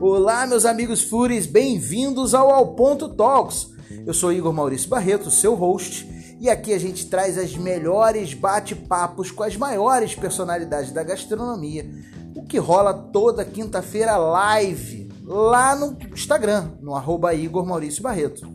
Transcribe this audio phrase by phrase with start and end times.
[0.00, 3.70] Olá, meus amigos Fúris, bem-vindos ao Ao Ponto Talks.
[4.06, 6.06] Eu sou Igor Maurício Barreto, seu host,
[6.38, 11.90] e aqui a gente traz as melhores bate-papos com as maiores personalidades da gastronomia,
[12.34, 18.46] o que rola toda quinta-feira live lá no Instagram, no arroba Igor Maurício Barreto.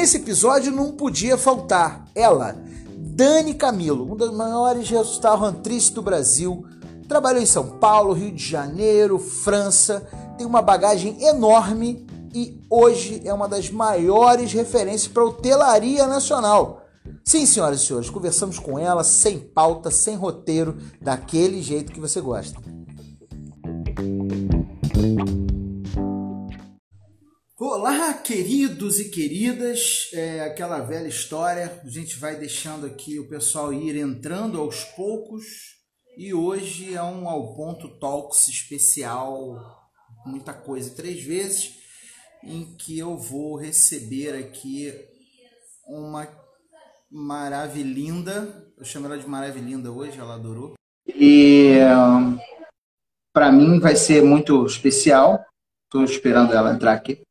[0.00, 2.56] Nesse episódio não podia faltar ela,
[2.96, 6.64] Dani Camilo, uma das maiores restaurantrices do Brasil.
[7.06, 13.34] Trabalhou em São Paulo, Rio de Janeiro, França, tem uma bagagem enorme e hoje é
[13.34, 16.82] uma das maiores referências para hotelaria nacional.
[17.22, 22.22] Sim, senhoras e senhores, conversamos com ela sem pauta, sem roteiro, daquele jeito que você
[22.22, 22.58] gosta.
[27.82, 30.10] Olá, queridos e queridas.
[30.12, 31.80] É aquela velha história.
[31.82, 35.46] A gente vai deixando aqui o pessoal ir entrando aos poucos.
[36.14, 39.58] E hoje é um Ao Ponto Talks especial,
[40.26, 41.76] muita coisa, três vezes,
[42.44, 44.92] em que eu vou receber aqui
[45.88, 46.28] uma
[47.10, 48.74] maravilhinda.
[48.76, 50.74] Eu chamo ela de maravilhinda hoje, ela adorou.
[51.08, 51.78] E
[53.32, 55.42] para mim vai ser muito especial.
[55.86, 57.22] Estou esperando ela entrar aqui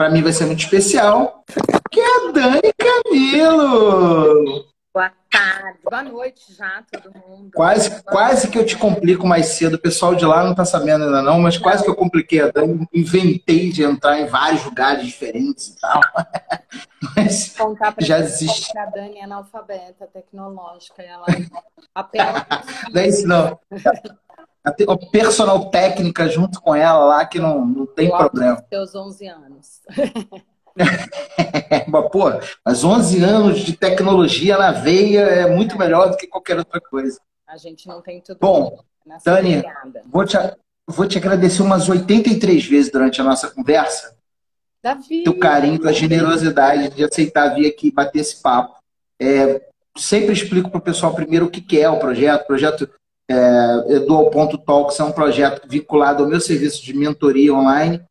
[0.00, 1.44] para mim vai ser muito especial,
[1.90, 4.64] que é a Dani Camilo.
[4.94, 7.50] Boa tarde, boa noite já, todo mundo.
[7.52, 9.74] Quase, quase que eu te complico mais cedo.
[9.74, 12.50] O pessoal de lá não está sabendo ainda não, mas quase que eu compliquei a
[12.50, 12.88] Dani.
[12.94, 16.00] Inventei de entrar em vários lugares diferentes e tal.
[17.16, 17.54] Mas
[17.98, 18.76] já existe.
[18.78, 21.02] A Dani é analfabeta tecnológica.
[21.02, 21.26] Ela
[21.94, 22.44] apenas...
[22.92, 23.58] não é isso não
[24.64, 24.72] a
[25.10, 28.62] personal técnica junto com ela lá, que não, não tem problema.
[28.68, 29.80] Seus 11 anos.
[32.12, 32.30] Pô,
[32.64, 37.20] mas 11 anos de tecnologia na veia é muito melhor do que qualquer outra coisa.
[37.46, 38.38] A gente não tem tudo.
[38.40, 38.78] Bom,
[39.24, 39.62] Dani,
[40.06, 40.36] vou te,
[40.86, 44.16] vou te agradecer umas 83 vezes durante a nossa conversa.
[44.82, 45.24] Davi.
[45.24, 48.76] Teu carinho, tua generosidade de aceitar vir aqui bater esse papo.
[49.20, 49.60] É,
[49.96, 52.42] sempre explico para o pessoal primeiro o que, que é o projeto.
[52.42, 52.90] O projeto
[53.32, 58.02] é, Dual Ponto Talks é um projeto vinculado ao meu serviço de mentoria online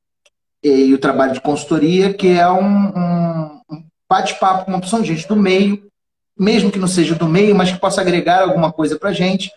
[0.63, 5.09] e, e o trabalho de consultoria, que é um, um, bate-papo com uma opção de
[5.09, 5.83] gente do meio,
[6.37, 9.51] mesmo que não seja do meio, mas que possa agregar alguma coisa para a gente,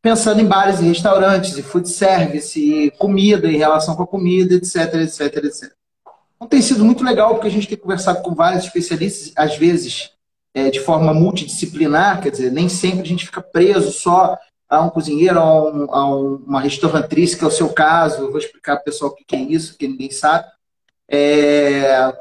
[0.00, 4.54] pensando em bares e restaurantes, e food service, e comida, em relação com a comida,
[4.54, 5.72] etc, etc, etc.
[6.36, 10.12] Então tem sido muito legal, porque a gente tem conversado com vários especialistas, às vezes
[10.54, 14.90] é, de forma multidisciplinar, quer dizer, nem sempre a gente fica preso só a um
[14.90, 18.22] cozinheiro, a, um, a uma restaurantriz, que é o seu caso.
[18.22, 20.46] Eu vou explicar para o pessoal o que é isso, que ninguém sabe.
[21.08, 22.12] É...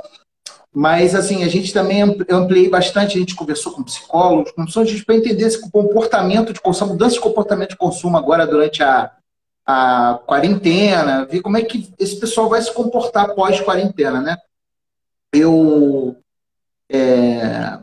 [0.73, 5.15] Mas, assim, a gente também ampliei bastante, a gente conversou com psicólogos, com pessoas para
[5.15, 9.11] entender esse comportamento de consumo, mudança de comportamento de consumo agora durante a,
[9.65, 14.37] a quarentena, ver como é que esse pessoal vai se comportar pós-quarentena, né?
[15.33, 16.15] Eu
[16.89, 17.79] é,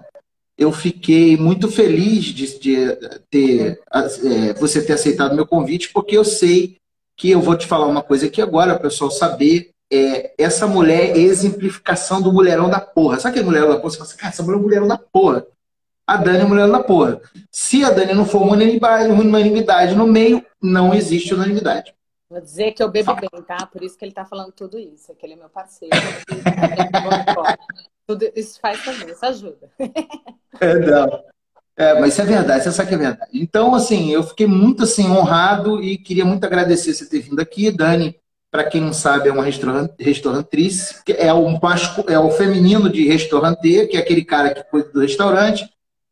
[0.56, 2.96] eu fiquei muito feliz de, de
[3.30, 6.78] ter é, você ter aceitado meu convite, porque eu sei
[7.16, 9.70] que eu vou te falar uma coisa aqui agora, o pessoal saber.
[9.92, 13.20] É, essa mulher é exemplificação do mulherão da porra.
[13.20, 13.90] Sabe aquele mulherão da porra?
[13.90, 15.46] Você fala assim, cara, essa mulher é mulherão da porra.
[16.06, 17.20] A Dani é mulherão da porra.
[17.50, 21.94] Se a Dani não for uma unanimidade, unanimidade no meio, não existe unanimidade.
[22.28, 23.66] Vou dizer que eu bebo bem, tá?
[23.66, 25.12] Por isso que ele tá falando tudo isso.
[25.12, 25.94] É que ele é meu parceiro.
[28.06, 29.70] tudo isso faz também, isso ajuda.
[30.60, 31.24] É, não.
[31.76, 33.30] É, mas isso é verdade, você sabe que é verdade.
[33.32, 37.70] Então, assim, eu fiquei muito assim, honrado e queria muito agradecer você ter vindo aqui.
[37.70, 38.16] Dani,
[38.50, 39.42] para quem não sabe, é uma
[39.98, 41.58] restaurantriz, é, um,
[42.06, 45.68] é o feminino de restaurante, que é aquele cara que cuida do restaurante,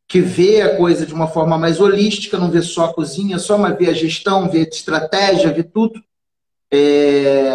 [0.09, 3.57] que vê a coisa de uma forma mais holística, não vê só a cozinha, só,
[3.57, 6.03] mas vê a gestão, vê a estratégia, vê tudo.
[6.73, 7.53] É,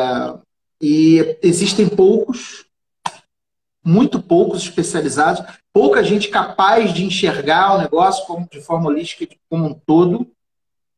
[0.82, 2.66] e existem poucos,
[3.84, 5.44] muito poucos especializados,
[5.74, 10.28] pouca gente capaz de enxergar o negócio como, de forma holística como um todo,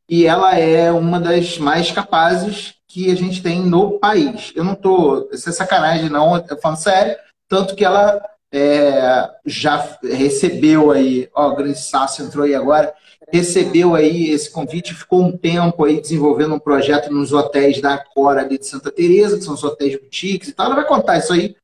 [0.08, 4.52] e ela é uma das mais capazes que a gente tem no país.
[4.56, 7.16] Eu não estou, isso é sacanagem não, eu falando sério,
[7.48, 8.20] tanto que ela
[8.52, 12.94] é, já recebeu aí, ó, o Grande Sasso entrou aí agora,
[13.32, 18.42] recebeu aí esse convite, ficou um tempo aí desenvolvendo um projeto nos hotéis da Cora
[18.42, 20.66] ali de Santa Teresa, que são os hotéis boutiques e tal.
[20.66, 21.56] Ela vai contar isso aí.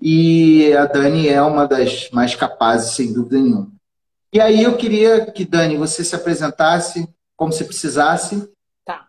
[0.00, 3.72] E a Dani é uma das mais capazes, sem dúvida nenhuma.
[4.32, 8.52] E aí eu queria que, Dani, você se apresentasse como se precisasse.
[8.84, 9.08] Tá.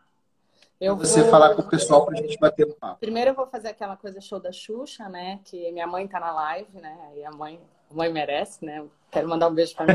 [0.79, 1.31] Eu você vou...
[1.31, 2.99] falar com o pessoal para a gente bater um papo.
[2.99, 5.39] Primeiro eu vou fazer aquela coisa show da Xuxa, né?
[5.43, 6.97] Que minha mãe tá na live, né?
[7.17, 7.59] E a mãe
[7.91, 8.85] mãe merece, né?
[9.09, 9.85] Quero mandar um beijo para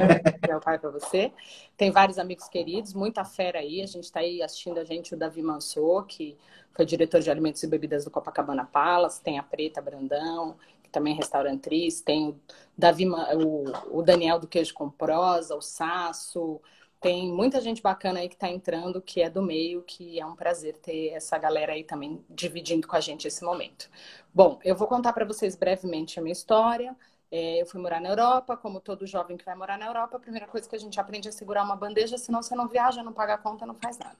[0.49, 1.33] meu pai para você.
[1.77, 3.83] Tem vários amigos queridos, muita fera aí.
[3.83, 6.37] A gente está aí assistindo a gente o Davi Mansor, que
[6.75, 9.23] foi diretor de alimentos e bebidas do Copacabana Palace.
[9.23, 10.56] Tem a Preta Brandão,
[10.93, 12.00] também é restaurantriz.
[12.00, 12.41] Tem o,
[12.77, 16.61] Davi, o, o Daniel do Queijo com Prosa, o Sasso.
[17.00, 20.37] Tem muita gente bacana aí que está entrando, que é do meio, que é um
[20.37, 23.91] prazer ter essa galera aí também dividindo com a gente esse momento.
[24.33, 26.94] Bom, eu vou contar para vocês brevemente a minha história.
[27.29, 30.21] É, eu fui morar na Europa, como todo jovem que vai morar na Europa, a
[30.21, 33.12] primeira coisa que a gente aprende é segurar uma bandeja, senão você não viaja, não
[33.12, 34.19] paga a conta, não faz nada.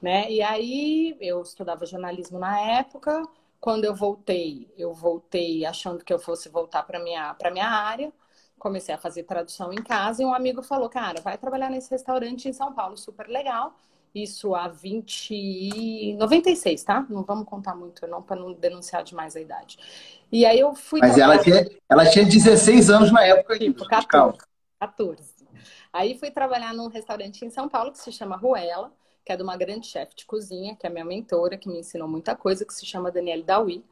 [0.00, 0.30] Né?
[0.30, 3.22] E aí eu estudava jornalismo na época.
[3.60, 8.12] Quando eu voltei, eu voltei achando que eu fosse voltar para minha para minha área.
[8.58, 12.48] Comecei a fazer tradução em casa e um amigo falou: "Cara, vai trabalhar nesse restaurante
[12.48, 13.74] em São Paulo, super legal".
[14.14, 17.06] Isso há 20 96, tá?
[17.08, 19.78] Não vamos contar muito não para não denunciar demais a idade.
[20.32, 21.00] E aí eu fui.
[21.00, 23.58] Mas ela tinha, ela tinha 16 anos na época.
[23.58, 24.38] Tipo, 14,
[24.80, 25.34] 14.
[25.92, 28.92] Aí fui trabalhar num restaurante em São Paulo que se chama Ruela,
[29.24, 32.08] que é de uma grande chefe de cozinha, que é minha mentora, que me ensinou
[32.08, 33.84] muita coisa, que se chama Daniele Dawi.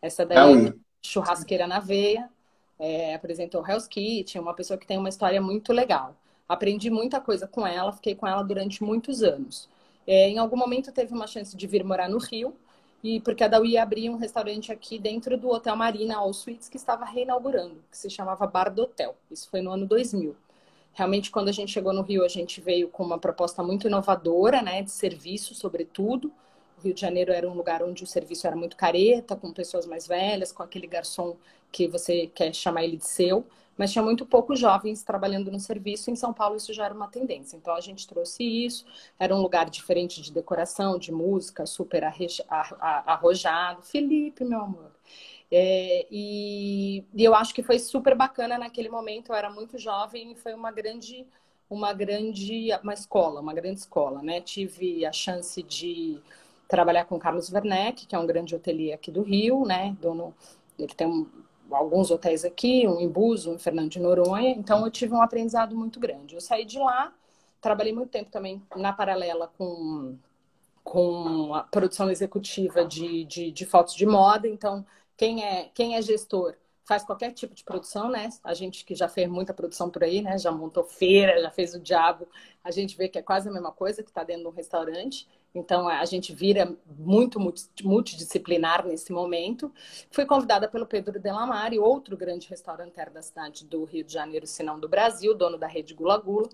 [0.00, 0.68] Essa daí Dawi.
[0.68, 2.30] é churrasqueira na veia,
[2.78, 6.16] é, apresentou Hell's Kitchen, uma pessoa que tem uma história muito legal.
[6.48, 9.68] Aprendi muita coisa com ela, fiquei com ela durante muitos anos.
[10.06, 12.54] É, em algum momento teve uma chance de vir morar no Rio,
[13.02, 16.76] e porque a Dawi abria um restaurante aqui dentro do Hotel Marina All Suites que
[16.76, 19.16] estava reinaugurando, que se chamava Bar do Hotel.
[19.30, 20.36] Isso foi no ano 2000.
[20.92, 24.60] Realmente, quando a gente chegou no Rio, a gente veio com uma proposta muito inovadora,
[24.60, 26.32] né, de serviço, sobretudo.
[26.78, 29.86] O Rio de Janeiro era um lugar onde o serviço era muito careta, com pessoas
[29.86, 31.36] mais velhas, com aquele garçom
[31.70, 33.46] que você quer chamar ele de seu
[33.80, 36.10] mas tinha muito poucos jovens trabalhando no serviço.
[36.10, 37.56] Em São Paulo isso já era uma tendência.
[37.56, 38.84] Então a gente trouxe isso.
[39.18, 42.04] Era um lugar diferente de decoração, de música, super
[43.06, 43.80] arrojado.
[43.80, 44.92] Felipe, meu amor.
[45.50, 49.32] É, e, e, eu acho que foi super bacana naquele momento.
[49.32, 51.26] Eu era muito jovem e foi uma grande,
[51.68, 54.40] uma grande, uma escola, uma grande escola, né?
[54.40, 56.20] Tive a chance de
[56.68, 59.96] trabalhar com Carlos Werneck, que é um grande hotelier aqui do Rio, né?
[60.00, 60.34] Dono,
[60.78, 61.26] ele tem um
[61.74, 65.22] alguns hotéis aqui, um em Buzo, um em Fernando de Noronha, então eu tive um
[65.22, 66.34] aprendizado muito grande.
[66.34, 67.12] Eu saí de lá,
[67.60, 70.16] trabalhei muito tempo também na paralela com,
[70.82, 74.84] com a produção executiva de, de, de fotos de moda, então
[75.20, 78.30] quem é, quem é gestor faz qualquer tipo de produção, né?
[78.42, 80.38] A gente que já fez muita produção por aí, né?
[80.38, 82.26] Já montou feira, já fez o diabo,
[82.64, 85.28] a gente vê que é quase a mesma coisa que está dentro de um restaurante.
[85.54, 87.38] Então, a gente vira muito
[87.82, 89.70] multidisciplinar nesse momento.
[90.10, 94.62] Fui convidada pelo Pedro Delamare, outro grande restauranteiro da cidade do Rio de Janeiro, se
[94.62, 96.48] não do Brasil, dono da rede Gula Gula,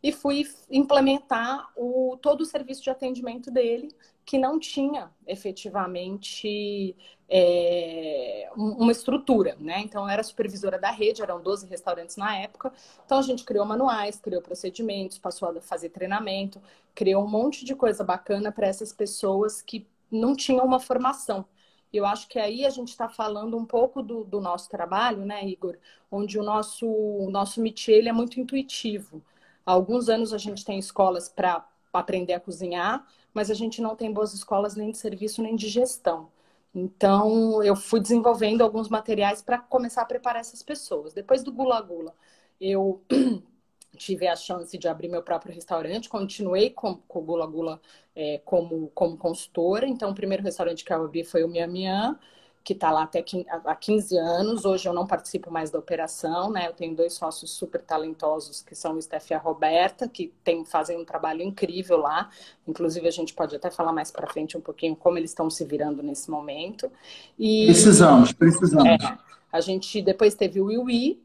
[0.00, 3.92] e fui implementar o, todo o serviço de atendimento dele,
[4.24, 6.96] que não tinha efetivamente
[7.28, 9.80] é, uma estrutura, né?
[9.80, 12.72] Então, eu era supervisora da rede, eram 12 restaurantes na época.
[13.04, 16.60] Então, a gente criou manuais, criou procedimentos, passou a fazer treinamento,
[16.94, 21.44] criou um monte de coisa bacana para essas pessoas que não tinham uma formação.
[21.92, 25.46] Eu acho que aí a gente está falando um pouco do, do, nosso trabalho, né,
[25.46, 25.76] Igor?
[26.10, 29.22] Onde o nosso, o nosso métier é muito intuitivo.
[29.64, 33.96] Há alguns anos a gente tem escolas para aprender a cozinhar, mas a gente não
[33.96, 36.30] tem boas escolas nem de serviço nem de gestão.
[36.74, 41.12] Então, eu fui desenvolvendo alguns materiais para começar a preparar essas pessoas.
[41.12, 42.14] Depois do Gula Gula,
[42.60, 43.02] eu
[43.96, 47.80] tive a chance de abrir meu próprio restaurante, continuei com, com o Gula Gula
[48.16, 49.86] é, como, como consultora.
[49.86, 52.18] Então, o primeiro restaurante que eu abri foi o Mian Mian
[52.64, 53.24] que está lá até
[53.64, 54.64] há 15 anos.
[54.64, 56.68] Hoje eu não participo mais da operação, né?
[56.68, 60.64] Eu tenho dois sócios super talentosos, que são o Steph e a Roberta, que tem,
[60.64, 62.30] fazem um trabalho incrível lá.
[62.66, 65.64] Inclusive, a gente pode até falar mais para frente um pouquinho como eles estão se
[65.64, 66.90] virando nesse momento.
[67.38, 68.88] E, precisamos, precisamos.
[68.88, 69.18] É,
[69.50, 71.20] a gente depois teve o Iwi,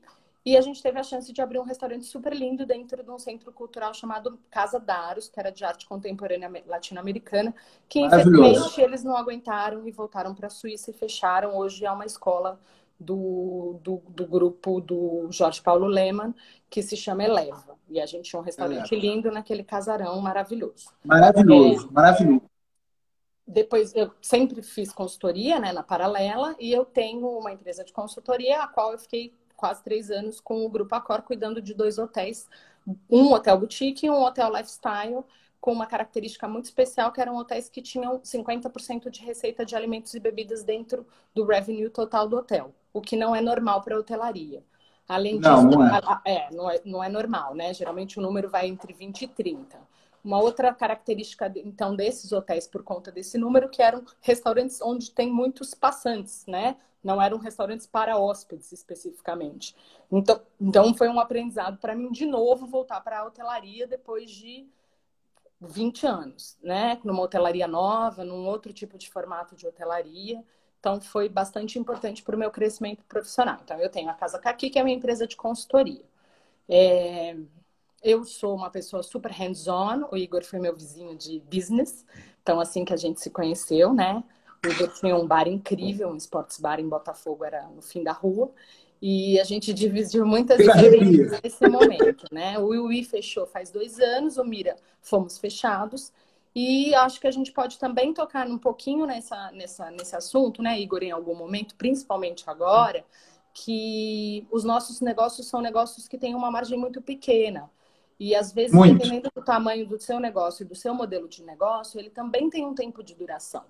[0.48, 3.20] e a gente teve a chance de abrir um restaurante super lindo dentro de um
[3.20, 7.54] centro cultural chamado Casa Daros, que era de arte contemporânea latino-americana,
[7.90, 11.58] que infelizmente eles não aguentaram e voltaram para a Suíça e fecharam.
[11.58, 12.58] Hoje é uma escola
[12.98, 16.34] do, do, do, grupo do Jorge Paulo Lehmann,
[16.70, 17.78] que se chama Eleva.
[17.90, 19.06] E a gente tinha um restaurante Eleva.
[19.06, 20.94] lindo naquele casarão maravilhoso.
[21.04, 22.44] Maravilhoso, é, maravilhoso.
[23.46, 28.62] Depois, eu sempre fiz consultoria né, na paralela e eu tenho uma empresa de consultoria,
[28.62, 32.48] a qual eu fiquei quase três anos com o Grupo Accor, cuidando de dois hotéis,
[33.10, 35.24] um hotel boutique e um hotel lifestyle,
[35.60, 40.14] com uma característica muito especial, que eram hotéis que tinham 50% de receita de alimentos
[40.14, 44.00] e bebidas dentro do revenue total do hotel, o que não é normal para a
[44.00, 44.64] hotelaria.
[45.08, 46.02] Além disso, não, não, é.
[46.26, 46.48] é.
[46.52, 47.74] não, é, não é normal, né?
[47.74, 49.80] Geralmente o número vai entre 20 e 30.
[50.28, 55.32] Uma outra característica, então, desses hotéis, por conta desse número, que eram restaurantes onde tem
[55.32, 56.76] muitos passantes, né?
[57.02, 59.74] Não eram restaurantes para hóspedes, especificamente.
[60.12, 64.68] Então, então foi um aprendizado para mim, de novo, voltar para a hotelaria depois de
[65.62, 67.00] 20 anos, né?
[67.06, 70.44] Numa hotelaria nova, num outro tipo de formato de hotelaria.
[70.82, 73.60] Então, foi bastante importante para o meu crescimento profissional.
[73.64, 76.04] Então, eu tenho a Casa Caqui, que é uma empresa de consultoria.
[76.68, 77.38] É...
[78.04, 80.08] Eu sou uma pessoa super hands-on.
[80.12, 82.06] O Igor foi meu vizinho de business.
[82.42, 84.24] Então, assim que a gente se conheceu, né?
[84.66, 88.12] O Igor tinha um bar incrível, um sports bar em Botafogo, era no fim da
[88.12, 88.52] rua.
[89.02, 92.58] E a gente dividiu muitas experiências nesse momento, né?
[92.58, 96.12] O Iwi fechou faz dois anos, o Mira fomos fechados.
[96.56, 100.80] E acho que a gente pode também tocar um pouquinho nessa, nessa, nesse assunto, né,
[100.80, 103.06] Igor, em algum momento, principalmente agora,
[103.54, 107.70] que os nossos negócios são negócios que têm uma margem muito pequena.
[108.20, 108.98] E às vezes, muito.
[108.98, 112.66] dependendo do tamanho do seu negócio e do seu modelo de negócio, ele também tem
[112.66, 113.66] um tempo de duração.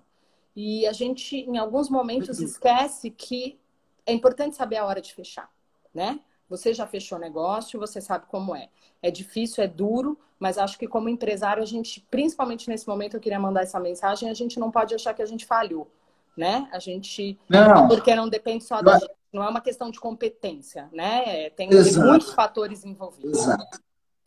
[0.56, 2.46] E a gente, em alguns momentos, uhum.
[2.46, 3.58] esquece que
[4.06, 5.50] é importante saber a hora de fechar,
[5.94, 6.20] né?
[6.48, 8.70] Você já fechou negócio, você sabe como é.
[9.02, 13.20] É difícil, é duro, mas acho que como empresário, a gente, principalmente nesse momento, eu
[13.20, 15.90] queria mandar essa mensagem, a gente não pode achar que a gente falhou,
[16.34, 16.68] né?
[16.72, 17.38] A gente.
[17.48, 17.86] Não.
[17.86, 19.02] Porque não depende só da mas...
[19.02, 19.18] gente.
[19.30, 21.50] Não é uma questão de competência, né?
[21.50, 22.06] Tem Exato.
[22.06, 23.40] muitos fatores envolvidos.
[23.40, 23.78] Exato.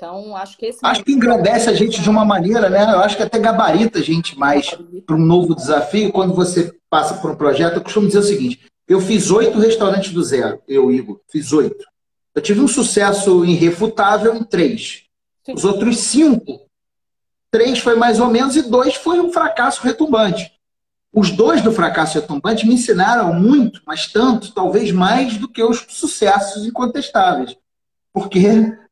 [0.02, 0.80] Então, acho que esse.
[0.82, 2.82] Acho que engrandece a gente de uma maneira, né?
[2.92, 6.12] Eu acho que até gabarita a gente mais para um novo desafio.
[6.12, 10.12] Quando você passa por um projeto, eu costumo dizer o seguinte: eu fiz oito restaurantes
[10.12, 11.86] do zero, eu, Igor, fiz oito.
[12.34, 15.04] Eu tive um sucesso irrefutável em três.
[15.46, 15.54] Sim.
[15.54, 16.62] Os outros cinco,
[17.52, 20.52] três foi mais ou menos e dois foi um fracasso retumbante.
[21.14, 25.86] Os dois do fracasso retumbante me ensinaram muito, mas tanto, talvez mais do que os
[25.90, 27.56] sucessos incontestáveis.
[28.14, 28.42] Porque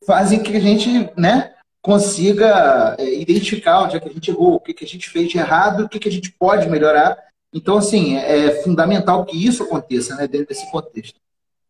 [0.05, 4.59] fazem que a gente né, consiga é, identificar onde é que a gente errou, o
[4.59, 7.17] que, que a gente fez de errado, o que, que a gente pode melhorar.
[7.53, 11.19] Então, assim, é fundamental que isso aconteça né, dentro desse contexto.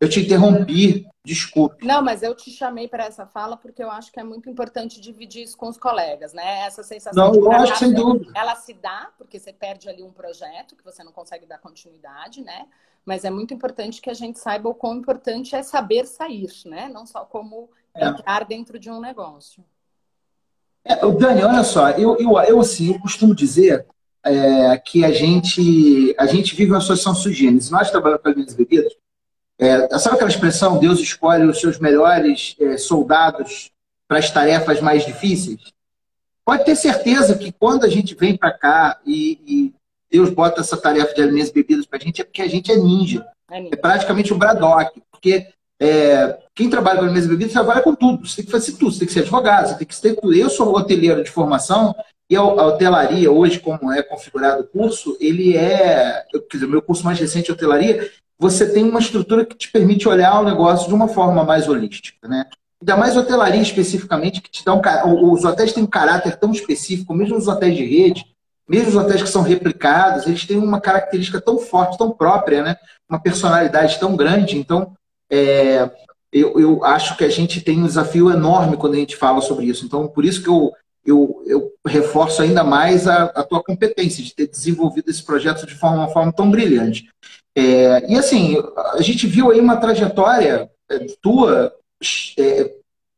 [0.00, 1.86] Eu te interrompi, desculpe.
[1.86, 4.98] Não, mas eu te chamei para essa fala porque eu acho que é muito importante
[4.98, 6.60] dividir isso com os colegas, né?
[6.60, 8.32] Essa sensação não, de lógico, sem dúvida.
[8.34, 12.40] ela se dá porque você perde ali um projeto que você não consegue dar continuidade,
[12.42, 12.66] né?
[13.04, 16.88] Mas é muito importante que a gente saiba o quão importante é saber sair, né?
[16.88, 18.06] Não só como é.
[18.06, 19.64] entrar dentro de um negócio.
[20.84, 23.86] É, Dani, olha só, eu, eu, eu, assim, eu costumo dizer
[24.24, 27.70] é, que a gente, a gente vive uma associação sugênese.
[27.70, 28.92] Nós trabalhamos com as bebidas,
[29.58, 33.70] é, sabe aquela expressão, Deus escolhe os seus melhores é, soldados
[34.08, 35.60] para as tarefas mais difíceis?
[36.42, 39.74] Pode ter certeza que quando a gente vem para cá e, e,
[40.10, 42.72] Deus bota essa tarefa de alimentos e bebidas para a gente, é porque a gente
[42.72, 43.24] é ninja.
[43.50, 43.70] É, ninja.
[43.74, 45.00] é praticamente o um Braddock.
[45.10, 45.46] Porque
[45.80, 48.26] é, quem trabalha com alimentos e bebidas trabalha com tudo.
[48.26, 48.92] Você tem que fazer tudo.
[48.92, 50.34] Você tem que ser advogado, você tem que ser tudo.
[50.34, 51.94] Eu sou hoteleiro de formação
[52.30, 56.24] e a hotelaria, hoje, como é configurado o curso, ele é.
[56.30, 59.70] Quer dizer, o meu curso mais recente é hotelaria, você tem uma estrutura que te
[59.70, 62.46] permite olhar o negócio de uma forma mais holística, né?
[62.80, 67.12] Ainda mais hotelaria especificamente, que te dá um Os hotéis têm um caráter tão específico,
[67.12, 68.24] mesmo os hotéis de rede,
[68.70, 72.76] mesmo os hotéis que são replicados, eles têm uma característica tão forte, tão própria, né?
[73.08, 74.56] Uma personalidade tão grande.
[74.56, 74.92] Então,
[75.28, 75.90] é,
[76.32, 79.66] eu, eu acho que a gente tem um desafio enorme quando a gente fala sobre
[79.66, 79.84] isso.
[79.84, 80.72] Então, por isso que eu,
[81.04, 85.74] eu, eu reforço ainda mais a, a tua competência de ter desenvolvido esse projeto de
[85.74, 87.08] forma, uma forma tão brilhante.
[87.58, 88.56] É, e assim,
[88.94, 91.74] a gente viu aí uma trajetória é, tua
[92.38, 92.72] é,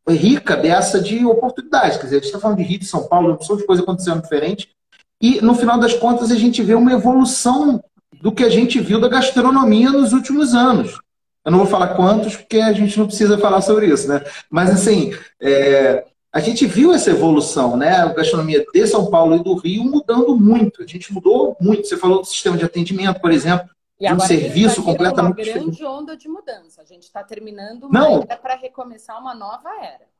[0.09, 1.99] rica dessa de oportunidades.
[1.99, 4.23] Quer dizer, a gente está falando de Rio de São Paulo, são de coisas acontecendo
[4.23, 4.71] diferente.
[5.23, 7.83] E no final das contas a gente vê uma evolução
[8.21, 10.99] do que a gente viu da gastronomia nos últimos anos.
[11.45, 14.23] Eu não vou falar quantos, porque a gente não precisa falar sobre isso, né?
[14.50, 17.97] Mas assim, é, a gente viu essa evolução, né?
[17.97, 20.83] A gastronomia de São Paulo e do Rio mudando muito.
[20.83, 21.87] A gente mudou muito.
[21.87, 23.69] Você falou do sistema de atendimento, por exemplo.
[24.00, 25.85] E um serviço completamente uma grande diferente.
[25.85, 26.83] onda de mudança.
[26.83, 28.23] A gente está terminando uma Não.
[28.29, 30.12] era para recomeçar uma nova era.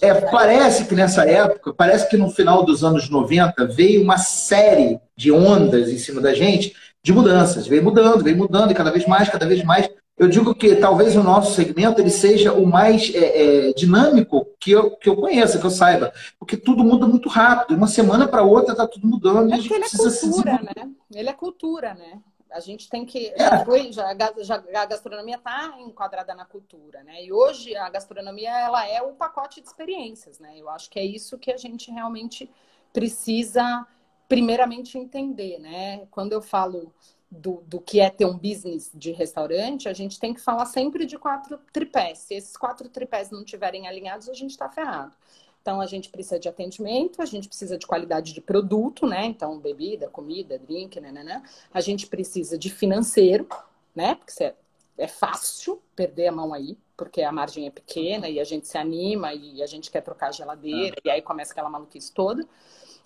[0.00, 0.30] É, vai...
[0.30, 5.32] Parece que nessa época, parece que no final dos anos 90 veio uma série de
[5.32, 7.66] ondas em cima da gente de mudanças.
[7.66, 9.88] Veio mudando, veio mudando, e cada vez mais, cada vez mais.
[10.16, 14.70] Eu digo que talvez o nosso segmento ele seja o mais é, é, dinâmico que
[14.70, 16.12] eu, que eu conheça, que eu saiba.
[16.38, 17.68] Porque tudo muda muito rápido.
[17.68, 19.52] De uma semana para outra está tudo mudando.
[19.52, 20.90] É porque ele é cultura, né?
[21.14, 22.20] Ele é cultura, né?
[22.50, 23.32] A gente tem que.
[23.36, 27.24] Já foi, já, já a gastronomia está enquadrada na cultura, né?
[27.24, 30.54] E hoje a gastronomia ela é o pacote de experiências, né?
[30.56, 32.50] Eu acho que é isso que a gente realmente
[32.92, 33.86] precisa,
[34.28, 36.06] primeiramente, entender, né?
[36.10, 36.92] Quando eu falo
[37.30, 41.06] do, do que é ter um business de restaurante, a gente tem que falar sempre
[41.06, 42.18] de quatro tripés.
[42.18, 45.14] Se esses quatro tripés não estiverem alinhados, a gente está ferrado.
[45.60, 49.26] Então a gente precisa de atendimento, a gente precisa de qualidade de produto, né?
[49.26, 51.42] Então bebida, comida, drink, né, né, né.
[51.72, 53.46] A gente precisa de financeiro,
[53.94, 54.14] né?
[54.14, 54.54] Porque é,
[54.96, 58.78] é fácil perder a mão aí, porque a margem é pequena e a gente se
[58.78, 61.02] anima e a gente quer trocar a geladeira ah.
[61.04, 62.46] e aí começa aquela maluquice toda.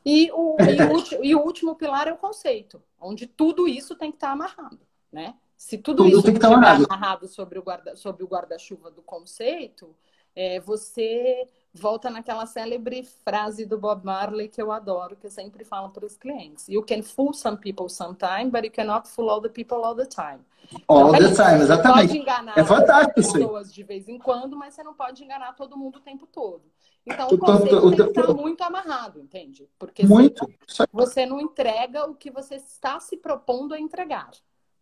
[0.04, 4.10] E o, e o, e, o, último pilar é o conceito, onde tudo isso tem
[4.10, 4.80] que estar amarrado,
[5.10, 5.34] né?
[5.56, 7.26] Se tudo, tudo isso tem que estar amarrado.
[7.26, 9.96] sobre o guarda, sobre o guarda-chuva do conceito,
[10.36, 15.64] é, você volta naquela célebre frase do Bob Marley que eu adoro, que eu sempre
[15.64, 16.68] falo para os clientes.
[16.68, 20.06] You can fool some people sometime, but you cannot fool all the people all the
[20.06, 20.40] time.
[20.86, 22.06] All então, the time, exatamente.
[22.06, 25.52] Pode enganar é fantástico as pessoas de vez em quando, mas você não pode enganar
[25.54, 26.62] todo mundo o tempo todo.
[27.04, 29.68] Então, o conceito tem que estar muito amarrado, entende?
[29.78, 30.48] Porque muito.
[30.90, 34.30] você não entrega o que você está se propondo a entregar,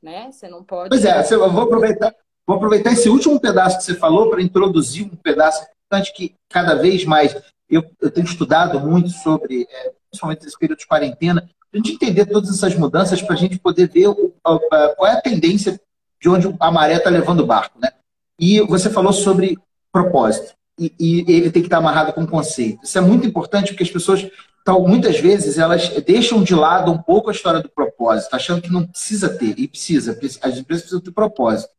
[0.00, 0.30] né?
[0.30, 0.90] Você não pode...
[0.90, 2.14] Pois é, eu vou aproveitar,
[2.46, 6.74] vou aproveitar esse último pedaço que você falou para introduzir um pedaço importante que cada
[6.74, 7.36] vez mais
[7.68, 12.26] eu, eu tenho estudado muito sobre, é, principalmente nesse período de quarentena, a gente entender
[12.26, 14.58] todas essas mudanças, para a gente poder ver o, a,
[14.96, 15.80] qual é a tendência
[16.20, 17.78] de onde a maré está levando o barco.
[17.78, 17.90] Né?
[18.38, 19.58] E você falou sobre
[19.90, 22.84] propósito e, e ele tem que estar amarrado com conceito.
[22.84, 24.26] Isso é muito importante porque as pessoas,
[24.60, 28.72] então, muitas vezes, elas deixam de lado um pouco a história do propósito, achando que
[28.72, 31.70] não precisa ter, e precisa, as empresas precisam ter propósito.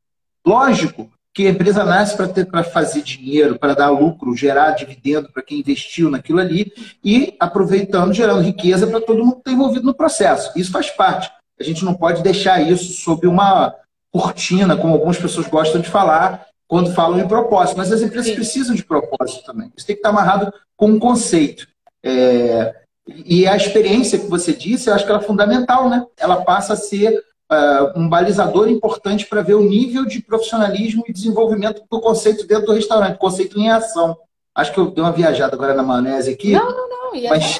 [0.46, 5.60] Lógico que a empresa nasce para fazer dinheiro, para dar lucro, gerar dividendo para quem
[5.60, 6.72] investiu naquilo ali
[7.04, 10.52] e aproveitando, gerando riqueza para todo mundo que está envolvido no processo.
[10.56, 11.32] Isso faz parte.
[11.60, 13.74] A gente não pode deixar isso sob uma
[14.12, 17.78] cortina, como algumas pessoas gostam de falar, quando falam em propósito.
[17.78, 18.36] Mas as empresas Sim.
[18.36, 19.72] precisam de propósito também.
[19.76, 21.68] Isso tem que estar amarrado com um conceito.
[22.04, 22.76] É...
[23.08, 26.06] E a experiência que você disse, eu acho que ela é fundamental, né?
[26.18, 27.22] Ela passa a ser
[27.52, 32.68] uh, um balizador importante para ver o nível de profissionalismo e desenvolvimento do conceito dentro
[32.68, 34.18] do restaurante, conceito em ação.
[34.56, 36.52] Acho que eu dei uma viajada agora na maionese aqui.
[36.52, 37.16] Não, não, não.
[37.16, 37.60] E mas...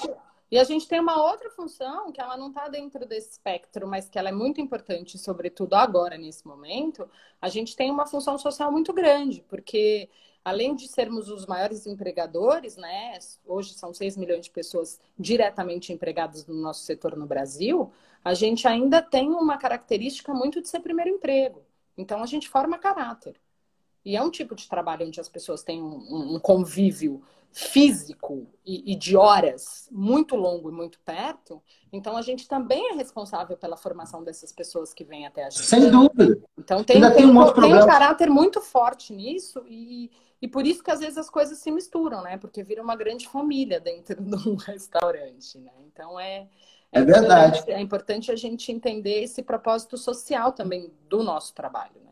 [0.52, 4.08] E a gente tem uma outra função que ela não está dentro desse espectro, mas
[4.08, 7.10] que ela é muito importante, sobretudo agora, nesse momento.
[7.42, 10.08] A gente tem uma função social muito grande, porque
[10.46, 13.18] além de sermos os maiores empregadores, né?
[13.46, 17.92] Hoje são 6 milhões de pessoas diretamente empregadas no nosso setor no Brasil,
[18.24, 21.64] a gente ainda tem uma característica muito de ser primeiro emprego.
[21.98, 23.36] Então a gente forma caráter.
[24.06, 28.94] E é um tipo de trabalho onde as pessoas têm um, um convívio físico e,
[28.94, 33.78] e, de horas muito longo e muito perto, então a gente também é responsável pela
[33.78, 35.64] formação dessas pessoas que vêm até a gente.
[35.64, 36.42] Sem dúvida.
[36.58, 40.10] Então tem, tem, um, tem, tem um caráter muito forte nisso e,
[40.42, 42.38] e por isso que às vezes as coisas se misturam, né?
[42.38, 45.72] Porque vira uma grande família dentro de um restaurante, né?
[45.86, 46.48] Então é,
[46.94, 47.64] é, verdade.
[47.68, 52.12] É importante a gente entender esse propósito social também do nosso trabalho, né?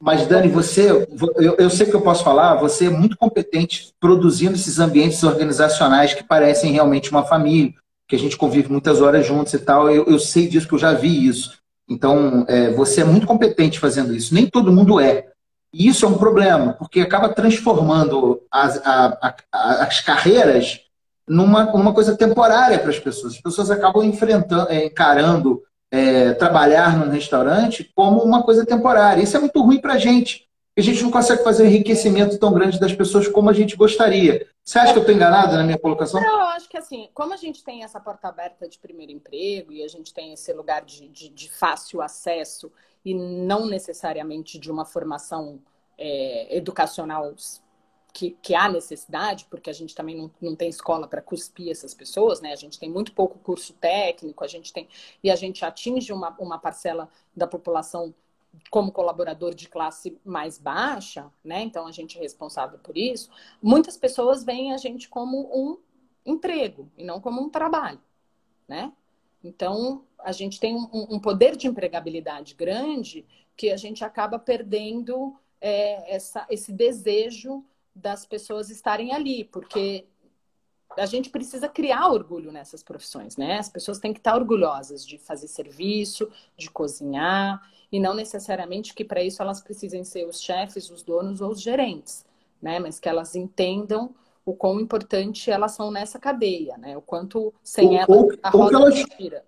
[0.00, 4.54] Mas, Dani, você, eu, eu, sei que eu posso falar, você é muito competente produzindo
[4.54, 7.72] esses ambientes organizacionais que parecem realmente uma família,
[8.08, 9.88] que a gente convive muitas horas juntos e tal.
[9.88, 11.56] Eu, eu sei disso, que eu já vi isso.
[11.88, 14.34] Então, é, você é muito competente fazendo isso.
[14.34, 15.28] Nem todo mundo é.
[15.72, 20.80] E isso é um problema, porque acaba transformando as, a, a, as carreiras
[21.28, 23.34] numa, numa coisa temporária para as pessoas.
[23.34, 29.22] As pessoas acabam enfrentando, é, encarando é, trabalhar num restaurante como uma coisa temporária.
[29.22, 30.48] Isso é muito ruim para a gente.
[30.76, 34.46] A gente não consegue fazer um enriquecimento tão grande das pessoas como a gente gostaria.
[34.64, 36.18] Você acha que eu estou enganada na minha colocação?
[36.18, 39.70] Não, eu acho que assim, como a gente tem essa porta aberta de primeiro emprego
[39.70, 42.72] e a gente tem esse lugar de, de, de fácil acesso
[43.04, 45.60] e não necessariamente de uma formação
[45.98, 47.34] é, educacional
[48.12, 51.94] que, que há necessidade, porque a gente também não, não tem escola para cuspir essas
[51.94, 52.52] pessoas, né?
[52.52, 54.88] A gente tem muito pouco curso técnico, a gente tem
[55.22, 58.14] e a gente atinge uma, uma parcela da população
[58.70, 61.62] como colaborador de classe mais baixa, né?
[61.62, 63.30] Então a gente é responsável por isso.
[63.62, 65.78] Muitas pessoas veem a gente como um
[66.26, 68.00] emprego e não como um trabalho,
[68.68, 68.92] né?
[69.42, 75.34] Então a gente tem um, um poder de empregabilidade grande que a gente acaba perdendo
[75.60, 80.06] é, essa, esse desejo das pessoas estarem ali, porque
[80.96, 83.58] a gente precisa criar orgulho nessas profissões, né?
[83.58, 89.04] As pessoas têm que estar orgulhosas de fazer serviço, de cozinhar, e não necessariamente que
[89.04, 92.24] para isso elas precisem ser os chefes, os donos ou os gerentes,
[92.60, 92.78] né?
[92.78, 96.96] Mas que elas entendam o quão importante elas são nessa cadeia, né?
[96.96, 99.44] O quanto sem elas a roda não gira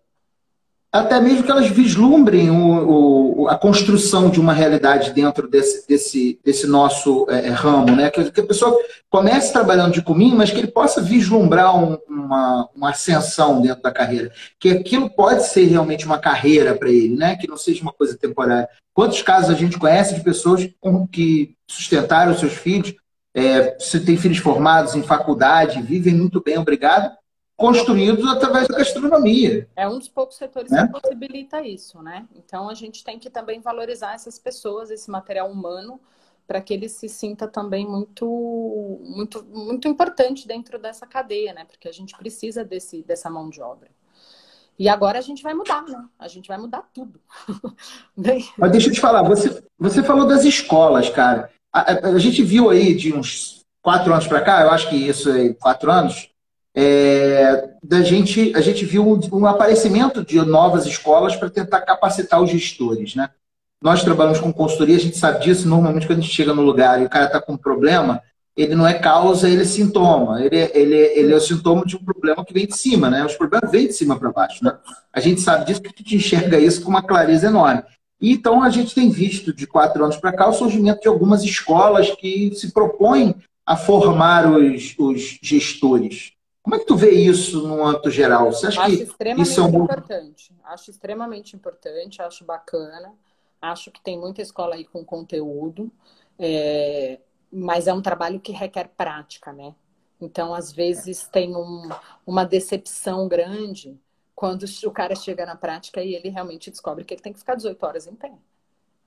[0.94, 6.38] até mesmo que elas vislumbrem o, o, a construção de uma realidade dentro desse, desse,
[6.44, 8.08] desse nosso é, é ramo, né?
[8.10, 8.78] Que, que, a pessoa
[9.10, 13.90] comece trabalhando de cominho, mas que ele possa vislumbrar um, uma, uma ascensão dentro da
[13.90, 14.30] carreira.
[14.60, 17.34] Que aquilo pode ser realmente uma carreira para ele, né?
[17.34, 18.68] Que não seja uma coisa temporária.
[18.94, 20.70] Quantos casos a gente conhece de pessoas
[21.10, 22.94] que sustentaram seus filhos
[23.34, 27.10] é, se tem filhos formados em faculdade, vivem muito bem, obrigado,
[27.56, 29.68] construídos através da gastronomia.
[29.76, 30.86] É um dos poucos setores né?
[30.86, 32.26] que possibilita isso, né?
[32.34, 36.00] Então a gente tem que também valorizar essas pessoas, esse material humano,
[36.46, 38.26] para que ele se sinta também muito,
[39.02, 41.64] muito, muito importante dentro dessa cadeia, né?
[41.64, 43.88] Porque a gente precisa desse, dessa mão de obra.
[44.78, 46.04] E agora a gente vai mudar, né?
[46.18, 47.20] A gente vai mudar tudo.
[48.58, 51.50] Mas deixa eu te falar, você, você falou das escolas, cara.
[51.72, 54.96] A, a, a gente viu aí de uns quatro anos para cá, eu acho que
[54.96, 56.28] isso é quatro anos,
[56.74, 62.42] é, da gente, a gente viu um, um aparecimento de novas escolas para tentar capacitar
[62.42, 63.30] os gestores, né?
[63.80, 65.68] Nós trabalhamos com consultoria, a gente sabe disso.
[65.68, 68.22] Normalmente, quando a gente chega no lugar e o cara está com um problema,
[68.56, 70.42] ele não é causa, ele é sintoma.
[70.42, 73.10] Ele, é, ele, é, ele é o sintoma de um problema que vem de cima,
[73.10, 73.24] né?
[73.24, 74.74] Os problemas vêm de cima para baixo, né?
[75.12, 77.82] A gente sabe disso porque a gente enxerga isso com uma clareza enorme.
[78.20, 81.44] E, então, a gente tem visto de quatro anos para cá o surgimento de algumas
[81.44, 83.34] escolas que se propõem
[83.66, 86.33] a formar os, os gestores.
[86.64, 88.50] Como é que tu vê isso no âmbito geral?
[88.50, 89.84] Você acha acho que extremamente isso é um...
[89.84, 90.56] importante.
[90.64, 93.12] Acho extremamente importante, acho bacana.
[93.60, 95.92] Acho que tem muita escola aí com conteúdo,
[96.38, 97.20] é,
[97.52, 99.74] mas é um trabalho que requer prática, né?
[100.18, 101.90] Então, às vezes, tem um,
[102.26, 104.00] uma decepção grande
[104.34, 107.56] quando o cara chega na prática e ele realmente descobre que ele tem que ficar
[107.56, 108.32] 18 horas em pé.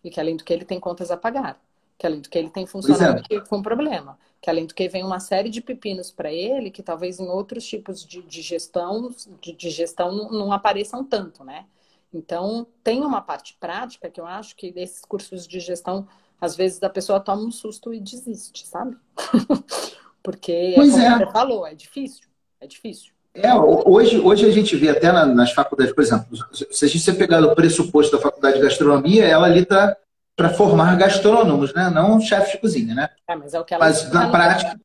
[0.04, 1.60] E que, além do que, ele tem contas a pagar.
[1.98, 3.40] Que, além do que, ele tem funcionário é.
[3.42, 4.18] com problema.
[4.42, 7.66] Que, além do que, vem uma série de pepinos para ele que talvez em outros
[7.66, 11.66] tipos de, de gestão, de, de gestão não, não apareçam tanto, né?
[12.14, 16.08] Então, tem uma parte prática que eu acho que desses cursos de gestão,
[16.40, 18.96] às vezes a pessoa toma um susto e desiste, sabe?
[20.24, 21.18] Porque, pois como é.
[21.18, 22.28] você falou, é difícil.
[22.60, 23.12] É difícil.
[23.34, 27.44] É, hoje, hoje a gente vê até nas faculdades, por exemplo, se a gente pegar
[27.44, 29.96] o pressuposto da faculdade de gastronomia, ela ali está
[30.38, 31.90] para formar gastrônomos, né?
[31.90, 33.10] não chefes de cozinha, né?
[33.28, 34.80] É, mas é o que ela mas na prática,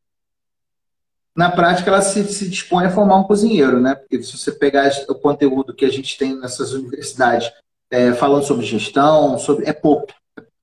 [1.36, 3.94] na prática ela se, se, dispõe a formar um cozinheiro, né?
[3.94, 7.52] Porque se você pegar o conteúdo que a gente tem nessas universidades
[7.90, 10.06] é, falando sobre gestão, sobre é pouco,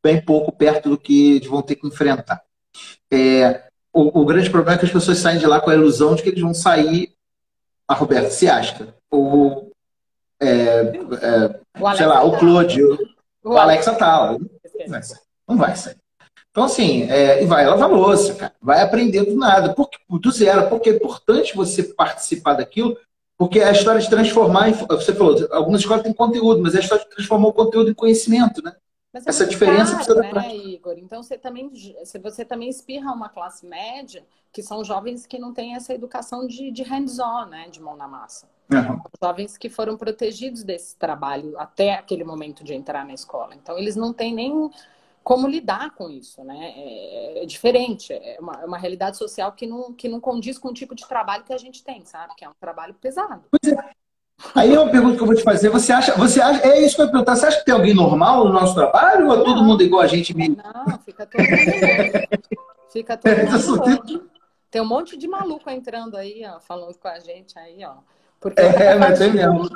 [0.03, 2.41] bem pouco perto do que eles vão ter que enfrentar.
[3.11, 6.15] É, o, o, grande problema é que as pessoas saem de lá com a ilusão
[6.15, 7.13] de que eles vão sair
[7.87, 9.71] a Roberto Ciasca, ou
[10.39, 12.97] é, é, sei lá, o Claude, o,
[13.43, 14.39] o Alex Atala.
[14.85, 15.19] Não vai sair.
[15.47, 15.97] Não vai sair.
[16.51, 18.53] Então, assim, é, e vai lavar louça, cara.
[18.61, 20.67] Vai aprender do nada, porque, do zero.
[20.67, 22.97] Porque é importante você participar daquilo,
[23.37, 24.71] porque é a história de transformar.
[24.71, 27.93] Você falou, algumas escolas têm conteúdo, mas é a história de transformar o conteúdo em
[27.93, 28.75] conhecimento, né?
[29.13, 30.95] Mas é Essa diferença caro, precisa né, Igor?
[30.97, 31.71] Então você também,
[32.21, 36.71] você também espirra uma classe média, que são jovens que não têm essa educação de,
[36.71, 37.69] de hands-on, né?
[37.69, 38.47] De mão na massa.
[38.71, 39.01] Uhum.
[39.21, 43.55] Jovens que foram protegidos desse trabalho até aquele momento de entrar na escola.
[43.55, 44.69] Então eles não têm nem
[45.23, 46.73] como lidar com isso, né?
[46.75, 50.69] É, é diferente, é uma, é uma, realidade social que não, que não condiz com
[50.69, 52.33] o tipo de trabalho que a gente tem, sabe?
[52.35, 53.43] Que é um trabalho pesado.
[53.51, 53.89] Pois é.
[54.55, 55.69] Aí é uma pergunta que eu vou te fazer.
[55.69, 57.35] Você acha, você acha, é isso que eu ia perguntar.
[57.35, 60.07] Você acha que tem alguém normal no nosso trabalho ou é todo mundo igual a
[60.07, 60.57] gente mesmo?
[60.57, 62.43] Não, fica todo mundo.
[62.91, 63.35] fica todo
[64.07, 64.29] mundo.
[64.71, 67.97] Tem um monte de maluco entrando aí, ó, falando com a gente aí, ó.
[68.39, 69.67] Porque é, mas tem mesmo.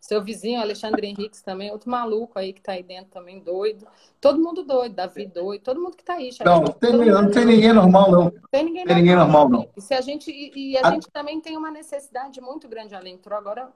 [0.00, 3.86] Seu vizinho, Alexandre Henriques, também, outro maluco aí que tá aí dentro também, doido.
[4.20, 6.30] Todo mundo doido, Davi doido, todo mundo que tá aí.
[6.44, 8.32] Não, não tem, não tem ninguém normal, não.
[8.50, 9.68] Tem ninguém, tem ninguém normal, não.
[9.76, 12.94] E, se a gente, e, e a, a, gente também tem uma necessidade muito grande.
[12.94, 13.68] Além, entrou agora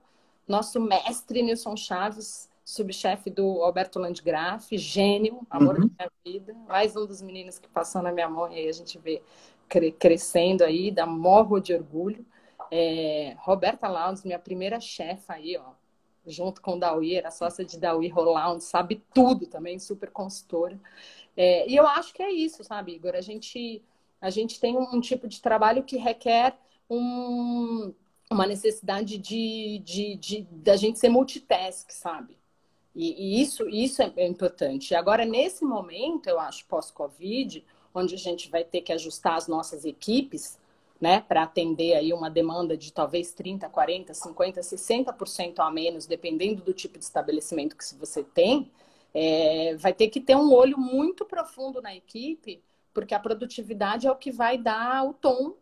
[0.49, 5.91] nosso mestre Nilson Chaves, subchefe do Alberto Landgraf, gênio, amor uhum.
[5.99, 6.57] da minha vida.
[6.67, 9.23] Mais um dos meninos que passou na minha mão e aí a gente vê
[9.99, 12.25] crescendo aí, dá morro de orgulho.
[12.71, 15.73] É, Roberta Lounge, minha primeira chefa aí, ó,
[16.27, 20.81] junto com Dawi, era sócia de Dawi Roland, sabe tudo também, super consultora.
[21.37, 23.15] É, e eu acho que é isso, sabe, Igor?
[23.15, 23.83] A gente,
[24.21, 26.57] a gente tem um, um tipo de trabalho que requer
[26.89, 27.93] um,
[28.31, 32.37] uma necessidade de, de, de, da gente ser multitask, sabe?
[32.95, 34.95] E, e isso, isso é importante.
[34.95, 39.85] Agora, nesse momento, eu acho, pós-Covid, onde a gente vai ter que ajustar as nossas
[39.85, 40.59] equipes,
[41.05, 46.63] né, para atender aí uma demanda de talvez 30, 40, 50, 60% a menos, dependendo
[46.63, 48.71] do tipo de estabelecimento que você tem,
[49.13, 52.63] é, vai ter que ter um olho muito profundo na equipe,
[52.95, 55.53] porque a produtividade é o que vai dar o tom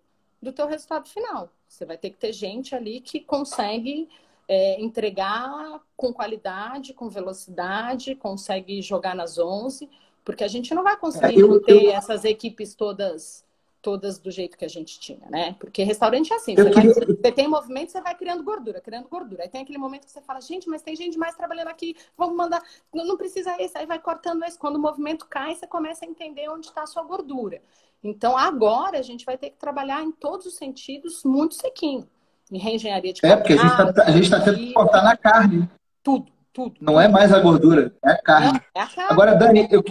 [0.40, 1.50] do teu resultado final.
[1.66, 4.08] Você vai ter que ter gente ali que consegue
[4.46, 9.90] é, entregar com qualidade, com velocidade, consegue jogar nas 11,
[10.24, 11.90] porque a gente não vai conseguir é, eu, ter eu...
[11.90, 13.44] essas equipes todas
[13.82, 15.56] todas do jeito que a gente tinha, né?
[15.58, 16.94] Porque restaurante é assim, você, queria...
[16.94, 19.42] vai, você, tem movimento, você vai criando gordura, criando gordura.
[19.42, 22.36] Aí tem aquele momento que você fala, gente, mas tem gente mais trabalhando aqui, vamos
[22.36, 22.62] mandar,
[22.94, 24.58] não, não precisa isso, aí vai cortando isso.
[24.58, 27.60] Quando o movimento cai, você começa a entender onde está a sua gordura.
[28.04, 32.08] Então, agora a gente vai ter que trabalhar em todos os sentidos muito sequinho.
[32.50, 35.68] Em reengenharia de É, porque a gente está tá tendo que cortar na carne.
[36.02, 36.76] Tudo, tudo.
[36.80, 38.52] Não é mais a gordura, é a carne.
[38.52, 39.10] Não, é a carne.
[39.10, 39.82] Agora, Dani, eu,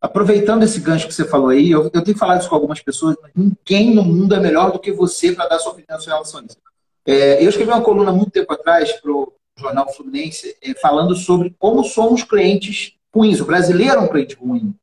[0.00, 3.16] aproveitando esse gancho que você falou aí, eu, eu tenho falado isso com algumas pessoas,
[3.22, 6.40] mas ninguém no mundo é melhor do que você para dar sua opinião sobre relação
[6.40, 6.56] a isso.
[7.06, 11.54] É, eu escrevi uma coluna muito tempo atrás para o Jornal Fluminense é, falando sobre
[11.58, 13.40] como somos clientes ruins.
[13.40, 14.74] O brasileiro é um cliente ruim.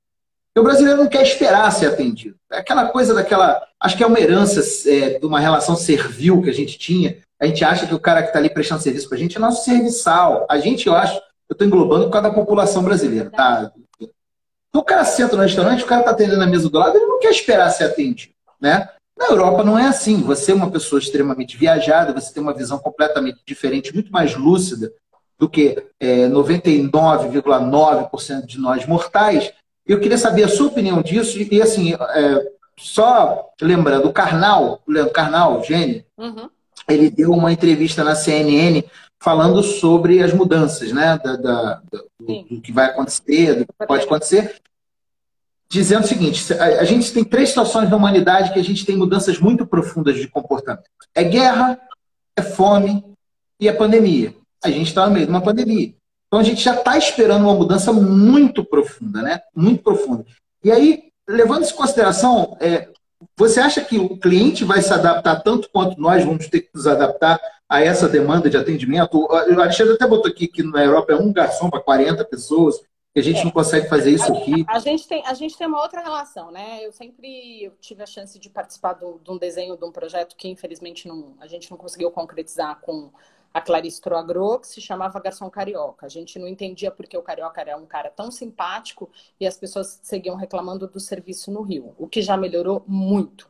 [0.55, 2.35] E o brasileiro não quer esperar ser atendido.
[2.51, 3.61] É aquela coisa daquela.
[3.79, 7.17] Acho que é uma herança é, de uma relação servil que a gente tinha.
[7.39, 9.39] A gente acha que o cara que está ali prestando serviço para a gente é
[9.39, 10.45] nosso serviçal.
[10.49, 11.15] A gente, eu acho,
[11.49, 13.71] eu estou englobando por causa da população brasileira, tá?
[14.75, 17.05] Então, o cara senta no restaurante, o cara está atendendo na mesa do lado, ele
[17.05, 18.89] não quer esperar ser atendido, né?
[19.17, 20.21] Na Europa não é assim.
[20.23, 24.91] Você é uma pessoa extremamente viajada, você tem uma visão completamente diferente, muito mais lúcida
[25.39, 29.53] do que é, 99,9% de nós mortais.
[29.87, 31.39] Eu queria saber a sua opinião disso.
[31.39, 36.49] E, assim, é, só lembrando, o Karnal, o Leandro Karnal, gênio, uhum.
[36.89, 38.83] ele deu uma entrevista na CNN
[39.21, 41.19] falando sobre as mudanças, né?
[41.23, 41.81] Da, da,
[42.19, 44.61] do, do, que vai acontecer, do que pode acontecer
[45.69, 49.39] dizendo o seguinte: a, gente tem três situações na humanidade que a gente tem mudanças
[49.39, 51.79] muito profundas de comportamento: é guerra,
[52.35, 53.03] é fome
[53.59, 54.33] e é pandemia.
[54.63, 55.93] A gente está no meio de uma pandemia.
[56.27, 59.41] Então a gente já está esperando uma mudança muito profunda, né?
[59.55, 60.25] Muito profunda.
[60.63, 62.89] E aí, levando isso em consideração, é,
[63.37, 66.87] você acha que o cliente vai se adaptar tanto quanto nós vamos ter que nos
[66.87, 69.19] adaptar a essa demanda de atendimento?
[69.19, 72.75] O Alexandre até botou aqui que na Europa é um garçom para 40 pessoas
[73.17, 73.43] a gente é.
[73.45, 74.65] não consegue fazer isso a, aqui.
[74.67, 76.85] A gente, tem, a gente tem uma outra relação, né?
[76.85, 80.35] Eu sempre eu tive a chance de participar do, de um desenho de um projeto
[80.35, 83.11] que, infelizmente, não, a gente não conseguiu concretizar com
[83.55, 86.05] a Clarice Troagro, que se chamava Garçom Carioca.
[86.05, 89.97] A gente não entendia porque o Carioca era um cara tão simpático e as pessoas
[90.03, 93.49] seguiam reclamando do serviço no Rio, o que já melhorou muito.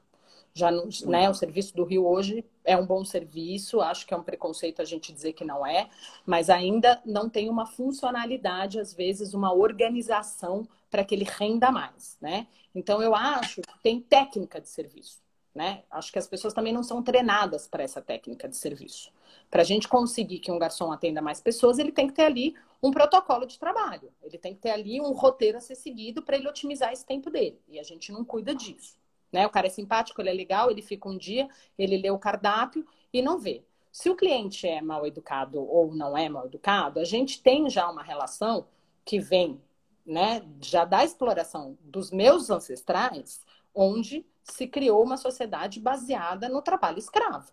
[0.54, 0.70] Já,
[1.08, 4.80] né, o serviço do Rio hoje é um bom serviço, acho que é um preconceito
[4.80, 5.90] a gente dizer que não é,
[6.24, 12.16] mas ainda não tem uma funcionalidade, às vezes, uma organização para que ele renda mais,
[12.22, 12.46] né?
[12.76, 15.18] Então, eu acho que tem técnica de serviço,
[15.56, 15.84] né?
[15.90, 19.10] Acho que as pessoas também não são treinadas para essa técnica de serviço.
[19.50, 22.54] Para a gente conseguir que um garçom atenda mais pessoas, ele tem que ter ali
[22.84, 26.36] um protocolo de trabalho, ele tem que ter ali um roteiro a ser seguido para
[26.36, 28.98] ele otimizar esse tempo dele, e a gente não cuida disso.
[29.32, 29.48] Né?
[29.48, 32.86] O cara é simpático, ele é legal, ele fica um dia, ele lê o cardápio
[33.14, 33.64] e não vê.
[33.92, 37.90] Se o cliente é mal educado ou não é mal educado, a gente tem já
[37.90, 38.68] uma relação
[39.06, 39.62] que vem
[40.06, 43.42] né, já da exploração dos meus ancestrais,
[43.74, 47.52] onde se criou uma sociedade baseada no trabalho escravo.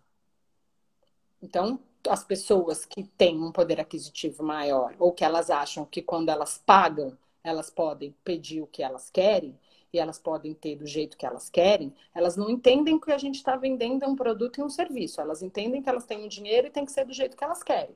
[1.42, 6.28] Então, as pessoas que têm um poder aquisitivo maior, ou que elas acham que quando
[6.28, 9.58] elas pagam, elas podem pedir o que elas querem,
[9.92, 13.36] e elas podem ter do jeito que elas querem, elas não entendem que a gente
[13.36, 15.20] está vendendo um produto e um serviço.
[15.20, 17.62] Elas entendem que elas têm um dinheiro e tem que ser do jeito que elas
[17.62, 17.94] querem,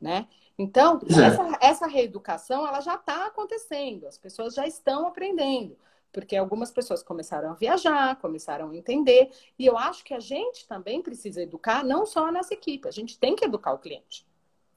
[0.00, 0.26] né?
[0.58, 4.06] Então, essa, essa reeducação, ela já está acontecendo.
[4.06, 5.76] As pessoas já estão aprendendo.
[6.12, 9.30] Porque algumas pessoas começaram a viajar, começaram a entender.
[9.58, 12.88] E eu acho que a gente também precisa educar, não só a nossa equipe.
[12.88, 14.26] A gente tem que educar o cliente.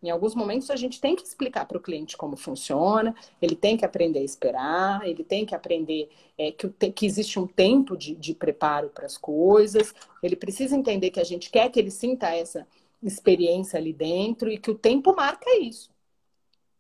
[0.04, 3.78] Em alguns momentos a gente tem que explicar para o cliente como funciona, ele tem
[3.78, 8.14] que aprender a esperar, ele tem que aprender é, que, que, existe um tempo de,
[8.14, 12.36] de preparo para as coisas, ele precisa entender que a gente quer que ele sinta
[12.36, 12.68] essa
[13.02, 15.93] experiência ali dentro e que o tempo marca isso.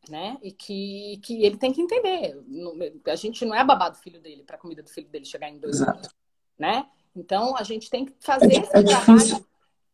[0.09, 0.37] Né?
[0.41, 2.37] E que, que ele tem que entender.
[3.07, 5.49] A gente não é babado do filho dele para a comida do filho dele chegar
[5.49, 5.97] em dois Exato.
[5.97, 6.15] anos.
[6.59, 6.85] Né?
[7.15, 9.17] Então a gente tem que fazer é, esse é trabalho.
[9.17, 9.45] Difícil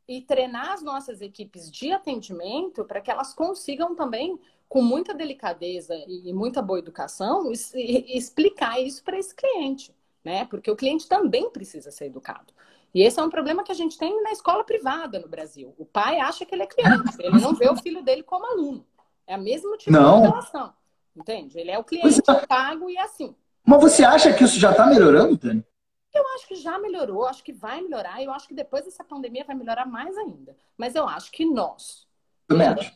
[0.09, 5.95] e treinar as nossas equipes de atendimento para que elas consigam também, com muita delicadeza
[6.07, 10.45] e muita boa educação, explicar isso para esse cliente, né?
[10.45, 12.51] Porque o cliente também precisa ser educado.
[12.93, 15.75] E esse é um problema que a gente tem na escola privada no Brasil.
[15.77, 18.83] O pai acha que ele é cliente, ele não vê o filho dele como aluno.
[19.29, 20.23] É a mesma tipo não.
[20.23, 20.73] de relação.
[21.15, 21.59] Entende?
[21.59, 22.45] Ele é o cliente é.
[22.47, 23.35] pago e é assim.
[23.63, 25.63] Mas você acha que isso já está melhorando, Dani?
[26.11, 29.45] Eu acho que já melhorou, acho que vai melhorar, eu acho que depois dessa pandemia
[29.45, 30.57] vai melhorar mais ainda.
[30.75, 32.07] Mas eu acho que nós.
[32.49, 32.91] Acho.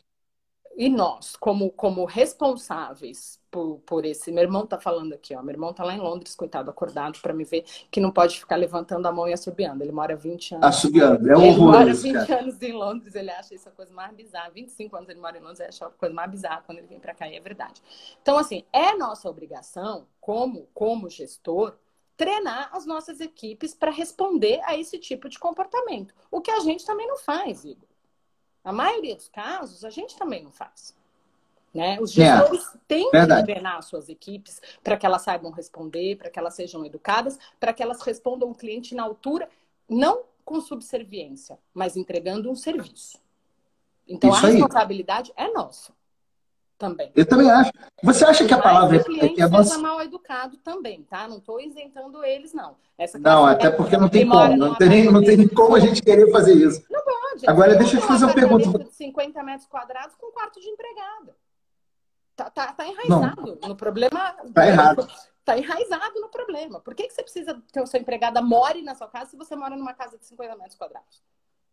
[0.76, 4.32] E nós, como, como responsáveis por, por esse.
[4.32, 5.42] Meu irmão tá falando aqui, ó.
[5.42, 8.56] Meu irmão tá lá em Londres, coitado, acordado para me ver, que não pode ficar
[8.56, 9.84] levantando a mão e assobiando.
[9.84, 10.66] Ele mora 20 anos.
[10.66, 11.52] Assobiando, é um horror.
[11.52, 12.40] Ele mora 20 cara.
[12.40, 14.50] anos em Londres, ele acha isso a coisa mais bizarra.
[14.50, 16.98] 25 anos ele mora em Londres, ele acha a coisa mais bizarra quando ele vem
[16.98, 17.80] para cá, e é verdade.
[18.20, 21.76] Então, assim, é nossa obrigação, como, como gestor,
[22.16, 26.12] treinar as nossas equipes para responder a esse tipo de comportamento.
[26.30, 27.93] O que a gente também não faz, Igor.
[28.64, 30.94] A maioria dos casos, a gente também não faz.
[31.74, 31.98] Né?
[32.00, 33.52] Os é, gestores é, têm verdade.
[33.52, 37.72] que as suas equipes para que elas saibam responder, para que elas sejam educadas, para
[37.72, 39.48] que elas respondam o cliente na altura,
[39.88, 43.18] não com subserviência, mas entregando um serviço.
[44.06, 45.46] Então Isso a responsabilidade aí.
[45.46, 45.92] é nossa
[46.78, 47.10] também.
[47.14, 47.70] Eu também acho.
[48.02, 49.78] Você acha que a palavra é que é nossa...
[49.78, 51.26] mal educado também, tá?
[51.26, 52.76] Não estou isentando eles, não.
[52.98, 54.56] Essa não, até porque não tem como.
[54.56, 56.82] Não tem, nem, não tem como a gente querer fazer isso.
[57.46, 58.84] Agora, deixa eu te fazer uma pergunta.
[58.84, 61.36] De 50 metros quadrados com um quarto de empregada.
[62.36, 63.68] Tá, tá, tá enraizado não.
[63.68, 64.36] no problema.
[64.52, 65.08] Tá errado.
[65.44, 66.80] Tá enraizado no problema.
[66.80, 69.54] Por que, que você precisa que a sua empregada more na sua casa se você
[69.54, 71.22] mora numa casa de 50 metros quadrados?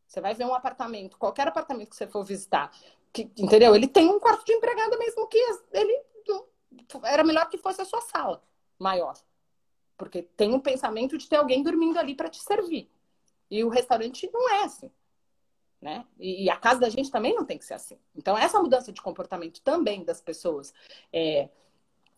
[0.05, 2.69] Você vai ver um apartamento, qualquer apartamento que você for visitar,
[3.13, 3.73] que, entendeu?
[3.73, 5.37] Ele tem um quarto de empregada mesmo que
[5.71, 6.03] ele
[7.03, 8.43] era melhor que fosse a sua sala
[8.77, 9.15] maior.
[9.97, 12.91] Porque tem um pensamento de ter alguém dormindo ali para te servir.
[13.49, 14.91] E o restaurante não é assim.
[15.81, 16.05] Né?
[16.19, 17.97] E, a casa da gente também não tem que ser assim.
[18.15, 20.71] Então, essa mudança de comportamento também das pessoas,
[21.11, 21.49] é,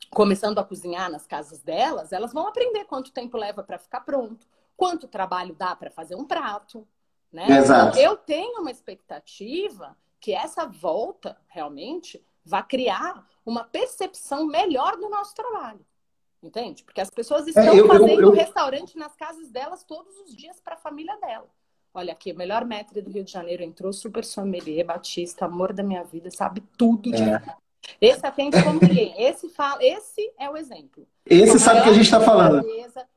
[0.10, 4.46] começando a cozinhar nas casas delas, elas vão aprender quanto tempo leva para ficar pronto,
[4.76, 6.86] quanto trabalho dá para fazer um prato,
[7.32, 7.48] né?
[7.50, 7.98] Exato.
[7.98, 15.34] eu tenho uma expectativa que essa volta realmente vai criar uma percepção melhor do nosso
[15.34, 15.86] trabalho.
[16.42, 16.84] Entende?
[16.84, 18.32] Porque as pessoas é, estão é, eu, fazendo eu, eu...
[18.32, 21.50] restaurante nas casas delas todos os dias para a família dela.
[21.94, 25.84] Olha aqui, o melhor mestre do Rio de Janeiro entrou, super sommelier, Batista, amor da
[25.84, 27.42] minha vida, sabe tudo de é.
[28.02, 29.14] Esse atende como ninguém.
[29.22, 31.06] Esse, fala, esse é o exemplo.
[31.26, 32.66] Esse sabe o que a gente está falando.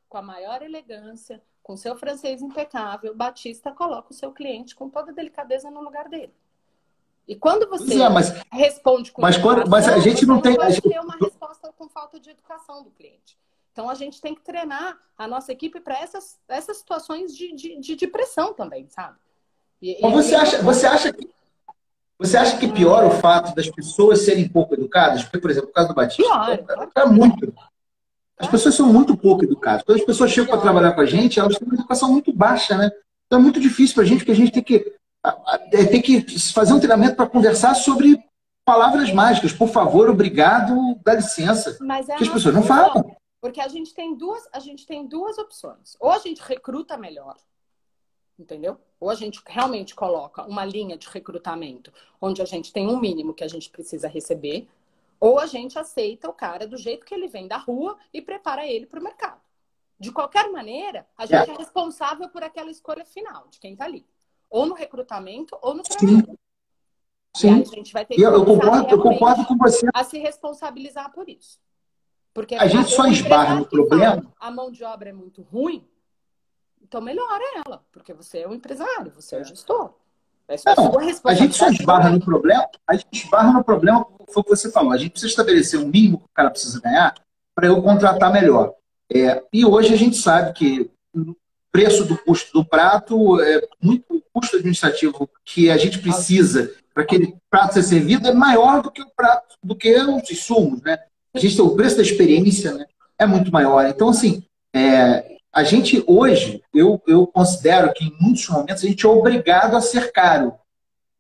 [0.09, 5.11] Com a maior elegância, com seu francês impecável, Batista coloca o seu cliente com toda
[5.11, 6.33] a delicadeza no lugar dele.
[7.27, 10.71] E quando você é, mas, responde com mas, quando, mas a gente não tem a
[10.71, 10.89] gente...
[10.89, 13.37] ter uma resposta com falta de educação do cliente.
[13.77, 17.95] Então a gente tem que treinar a nossa equipe para essas, essas situações de, de,
[17.95, 19.19] de, pressão também, sabe?
[19.83, 21.29] E, mas você, acha, você, acha que,
[22.19, 25.25] você acha que piora o fato das pessoas serem pouco educadas?
[25.25, 26.65] Porque, por exemplo, o caso do Batista, piora,
[26.97, 27.53] é, é muito.
[28.39, 29.83] As pessoas são muito pouco educadas.
[29.83, 32.79] Quando as pessoas chegam para trabalhar com a gente, elas têm uma educação muito baixa,
[32.79, 32.91] né?
[33.27, 34.91] Então é muito difícil para a gente, porque a gente tem que,
[35.73, 38.19] é, tem que fazer um treinamento para conversar sobre
[38.65, 39.53] palavras mágicas.
[39.53, 41.77] Por favor, obrigado, dá licença.
[41.83, 43.15] Mas é que as pessoas não falam.
[43.47, 45.97] Porque a gente tem duas, a gente tem duas opções.
[46.01, 47.37] Ou a gente recruta melhor,
[48.37, 48.77] entendeu?
[48.99, 53.33] Ou a gente realmente coloca uma linha de recrutamento onde a gente tem um mínimo
[53.33, 54.69] que a gente precisa receber,
[55.21, 58.67] ou a gente aceita o cara do jeito que ele vem da rua e prepara
[58.67, 59.41] ele para o mercado.
[59.97, 61.55] De qualquer maneira, a gente é.
[61.55, 64.05] é responsável por aquela escolha final de quem está ali.
[64.51, 66.37] Ou no recrutamento ou no treinamento.
[67.37, 67.59] Sim.
[67.59, 69.87] E a gente vai ter que eu, concordo, eu concordo com você.
[69.95, 71.61] a se responsabilizar por isso.
[72.37, 74.17] Porque a gente só esbarra no problema.
[74.17, 75.89] Fala, a mão de obra é muito ruim,
[76.83, 79.95] então melhora ela, porque você é o empresário, você é o gestor.
[80.47, 80.93] É não,
[81.25, 84.71] a gente só esbarra no problema, a gente esbarra no problema, foi o que você
[84.71, 87.15] falou, a gente precisa estabelecer um mínimo que o cara precisa ganhar
[87.55, 88.75] para eu contratar melhor.
[89.11, 91.35] É, e hoje a gente sabe que o
[91.73, 97.03] preço do custo do prato, é muito o custo administrativo que a gente precisa para
[97.03, 100.99] aquele prato ser servido é maior do que o prato, do que os insumos, né?
[101.37, 102.87] A gente o preço da experiência, né?
[103.19, 103.87] É muito maior.
[103.87, 104.43] Então, assim,
[104.75, 109.75] é, a gente hoje, eu, eu considero que em muitos momentos a gente é obrigado
[109.75, 110.55] a ser caro,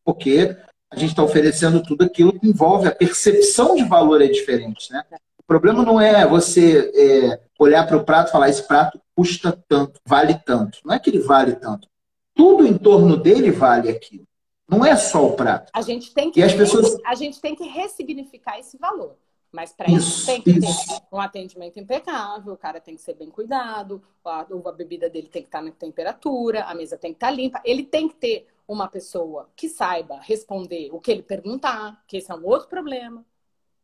[0.04, 0.56] porque
[0.90, 5.02] a gente está oferecendo tudo aquilo que envolve a percepção de valor é diferente, né?
[5.38, 9.58] O problema não é você é, olhar para o prato e falar esse prato custa
[9.68, 10.78] tanto, vale tanto.
[10.84, 11.88] Não é que ele vale tanto.
[12.34, 14.26] Tudo em torno dele vale aquilo.
[14.68, 15.70] Não é só o prato.
[15.72, 16.98] A gente tem que, e as pessoas...
[17.06, 19.16] a gente tem que ressignificar esse valor.
[19.56, 20.86] Mas para isso, isso, tem que isso.
[20.86, 25.28] ter um atendimento impecável, o cara tem que ser bem cuidado, a, a bebida dele
[25.28, 27.62] tem que estar na temperatura, a mesa tem que estar limpa.
[27.64, 32.30] Ele tem que ter uma pessoa que saiba responder o que ele perguntar, que esse
[32.30, 33.24] é um outro problema.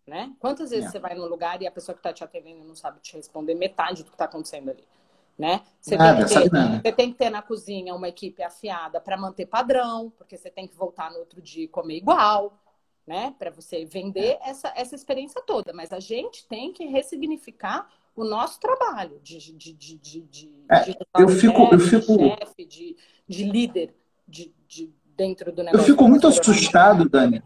[0.07, 0.35] Né?
[0.39, 0.91] Quantas vezes é.
[0.91, 3.55] você vai num lugar e a pessoa que está te atendendo não sabe te responder
[3.55, 4.87] metade do que está acontecendo ali?
[5.39, 5.63] Né?
[5.81, 9.17] Você, nada, tem que ter, você tem que ter na cozinha uma equipe afiada para
[9.17, 12.62] manter padrão, porque você tem que voltar no outro dia e comer igual
[13.07, 13.35] né?
[13.39, 15.73] Para você vender essa, essa experiência toda.
[15.73, 20.81] Mas a gente tem que ressignificar o nosso trabalho de, de, de, de, de, é,
[20.83, 22.19] de eu fico, eu fico...
[22.19, 23.95] chefe, de, de líder
[24.29, 25.81] de, de, dentro do negócio.
[25.81, 27.43] Eu fico muito assustado, Dani.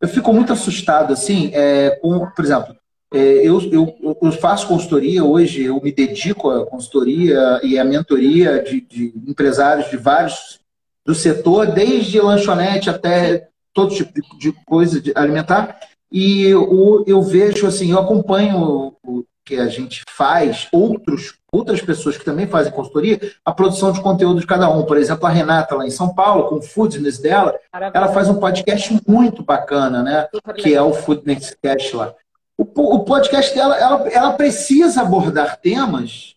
[0.00, 2.76] Eu fico muito assustado, assim, é, com, por exemplo,
[3.12, 8.62] é, eu, eu, eu, faço consultoria hoje, eu me dedico à consultoria e à mentoria
[8.62, 10.60] de, de empresários de vários
[11.06, 15.78] do setor, desde lanchonete até todo tipo de, coisa de alimentar.
[16.10, 18.96] E eu, eu vejo, assim, eu acompanho
[19.44, 24.40] que a gente faz, outros, outras pessoas que também fazem consultoria, a produção de conteúdo
[24.40, 24.84] de cada um.
[24.84, 28.40] Por exemplo, a Renata, lá em São Paulo, com o Foodness dela, ela faz um
[28.40, 30.28] podcast muito bacana, né?
[30.56, 32.14] Que é o Foodness Cast lá.
[32.56, 36.36] O, o podcast dela, ela, ela precisa abordar temas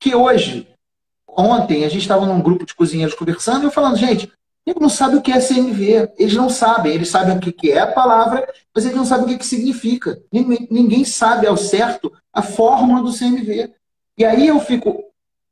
[0.00, 0.66] que hoje,
[1.26, 4.32] ontem, a gente estava num grupo de cozinheiros conversando e eu falando, gente,
[4.70, 6.12] ele não sabe o que é CMV.
[6.18, 6.94] Eles não sabem.
[6.94, 10.20] Eles sabem o que é a palavra, mas eles não sabem o que significa.
[10.32, 13.72] Ninguém sabe ao certo a fórmula do CMV.
[14.16, 15.04] E aí eu fico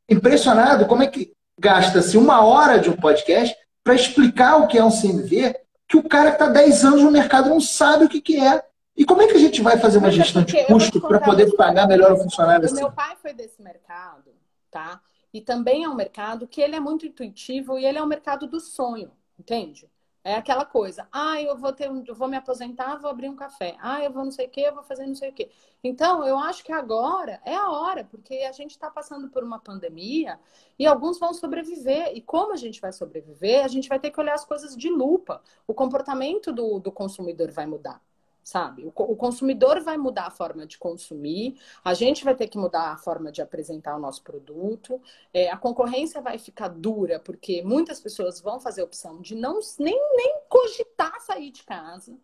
[0.09, 4.85] impressionado como é que gasta-se uma hora de um podcast para explicar o que é
[4.85, 5.55] um CMV,
[5.89, 8.63] que o cara que está 10 anos no mercado não sabe o que, que é.
[8.97, 11.87] E como é que a gente vai fazer uma gestão de custo para poder pagar
[11.87, 12.77] melhor o funcionário assim?
[12.77, 14.31] Meu pai foi desse mercado,
[14.71, 15.01] tá?
[15.37, 18.47] E também é um mercado que ele é muito intuitivo e ele é um mercado
[18.47, 19.87] do sonho, entende?
[20.25, 23.77] É aquela coisa, ah, eu vou ter, eu vou me aposentar, vou abrir um café.
[23.79, 25.51] Ah, eu vou não sei o quê, eu vou fazer não sei o quê.
[25.85, 29.59] Então, eu acho que agora é a hora, porque a gente está passando por uma
[29.59, 30.41] pandemia
[30.79, 32.17] e alguns vão sobreviver.
[32.17, 34.89] E como a gente vai sobreviver, a gente vai ter que olhar as coisas de
[34.89, 35.43] lupa.
[35.67, 38.01] O comportamento do, do consumidor vai mudar
[38.47, 38.87] sabe?
[38.87, 42.97] O, consumidor vai mudar a forma de consumir, a gente vai ter que mudar a
[42.97, 45.03] forma de apresentar o nosso produto,
[45.35, 49.59] é, a concorrência vai ficar dura, porque muitas pessoas vão fazer a opção de não
[49.81, 52.17] nem, nem cogitar sair de casa.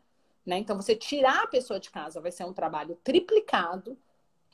[0.46, 0.58] Né?
[0.58, 3.98] Então, você tirar a pessoa de casa vai ser um trabalho triplicado.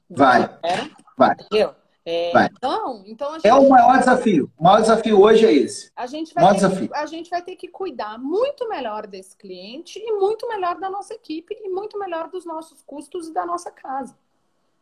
[0.09, 0.59] Vai.
[0.63, 1.35] Era, vai.
[1.35, 1.75] Entendeu?
[2.11, 4.51] É, então, então gente, é o maior desafio.
[4.57, 5.93] O maior desafio hoje é esse.
[5.95, 10.13] A gente, vai ter, a gente vai ter que cuidar muito melhor desse cliente e
[10.13, 14.17] muito melhor da nossa equipe e muito melhor dos nossos custos e da nossa casa.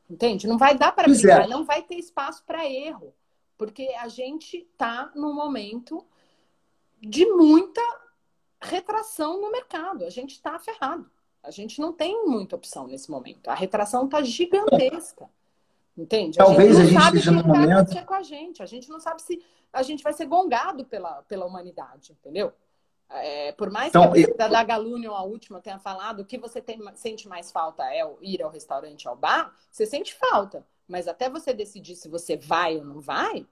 [0.08, 0.46] Entende?
[0.46, 1.48] Não vai dar para brincar, é.
[1.48, 3.12] não vai ter espaço para erro,
[3.58, 6.06] porque a gente está num momento
[7.00, 7.82] de muita
[8.60, 10.04] retração no mercado.
[10.04, 11.10] A gente está ferrado.
[11.42, 13.48] A gente não tem muita opção nesse momento.
[13.48, 15.28] A retração está gigantesca.
[15.96, 16.36] Entende?
[16.36, 18.04] Talvez a gente, a gente esteja no momento.
[18.04, 18.62] Com a gente.
[18.62, 19.42] A gente não sabe se
[19.72, 22.52] a gente vai ser gongado pela, pela humanidade, entendeu?
[23.08, 24.50] É, por mais então, que a eu...
[24.50, 28.50] da Galunion, a última, tenha falado que você tem, sente mais falta é ir ao
[28.50, 30.66] restaurante, ao bar, você sente falta.
[30.88, 33.46] Mas até você decidir se você vai ou não vai,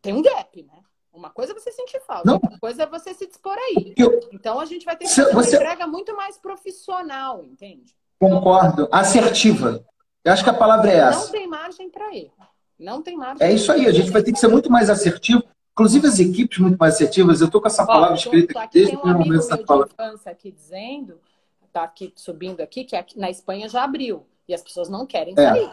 [0.00, 0.82] tem um gap, né?
[1.12, 2.34] Uma coisa é você sentir falta, não.
[2.34, 3.94] outra coisa é você se dispor aí.
[3.96, 4.20] Eu...
[4.32, 5.56] Então a gente vai ter que fazer você...
[5.56, 7.96] uma entrega muito mais profissional, entende?
[8.20, 8.88] Concordo.
[8.92, 9.84] Assertiva.
[10.28, 11.24] Eu acho que a palavra é essa.
[11.24, 12.32] Não tem margem para erro.
[12.78, 13.46] Não tem margem.
[13.46, 13.86] É isso aí.
[13.86, 15.42] A gente vai ter que ser muito mais assertivo.
[15.72, 17.40] Inclusive as equipes muito mais assertivas.
[17.40, 19.90] Eu estou com essa palavra escrita aqui desde o primeiro momento da palavra.
[19.90, 21.18] infância aqui dizendo,
[21.66, 24.26] está aqui subindo aqui, que aqui, na Espanha já abriu.
[24.46, 25.70] E as pessoas não querem é, sair.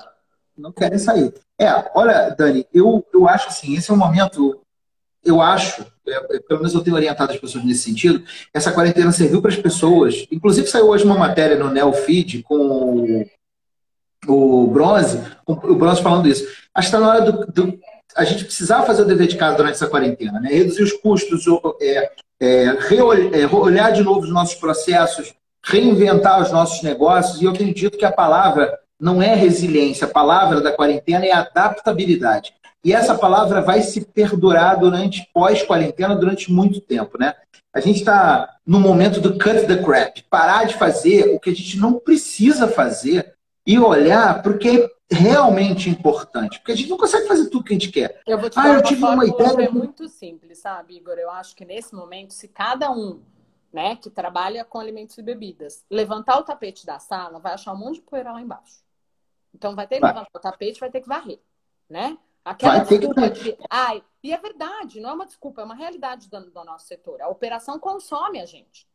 [0.58, 1.34] Não querem sair.
[1.60, 4.62] É, olha, Dani, eu, eu acho assim, esse é um momento,
[5.22, 9.12] eu acho, é, é pelo menos eu tenho orientado as pessoas nesse sentido, essa quarentena
[9.12, 10.26] serviu para as pessoas.
[10.32, 13.26] Inclusive saiu hoje uma matéria no Neofeed com
[14.28, 16.43] o Bronze, o Bronze falando isso.
[16.73, 17.80] Acho que está na hora do, do,
[18.15, 20.49] a gente precisar fazer o dever de casa durante essa quarentena, né?
[20.49, 21.45] Reduzir os custos,
[21.82, 27.41] é, é, é, olhar de novo os nossos processos, reinventar os nossos negócios.
[27.41, 31.32] E eu tenho dito que a palavra não é resiliência, a palavra da quarentena é
[31.32, 32.53] adaptabilidade.
[32.84, 37.34] E essa palavra vai se perdurar durante pós-quarentena durante muito tempo, né?
[37.73, 41.53] A gente está no momento do cut the crap, parar de fazer o que a
[41.53, 43.35] gente não precisa fazer
[43.66, 46.59] e olhar para o que é realmente importante.
[46.59, 48.22] Porque a gente não consegue fazer tudo que a gente quer.
[48.26, 49.68] Eu vou te ah, eu tive uma ideia.
[49.68, 51.16] É muito simples, sabe, Igor?
[51.18, 53.22] Eu acho que nesse momento, se cada um
[53.74, 57.78] né, que trabalha com alimentos e bebidas levantar o tapete da sala, vai achar um
[57.78, 58.84] monte de poeira lá embaixo.
[59.53, 60.13] Então vai ter que vai.
[60.13, 61.39] levantar o tapete, vai ter que varrer,
[61.89, 62.18] né?
[62.43, 63.53] Aquela vai desculpa que...
[63.53, 63.57] que...
[63.70, 67.22] Ai, e é verdade, não é uma desculpa, é uma realidade do, do nosso setor.
[67.22, 68.88] A operação consome a gente.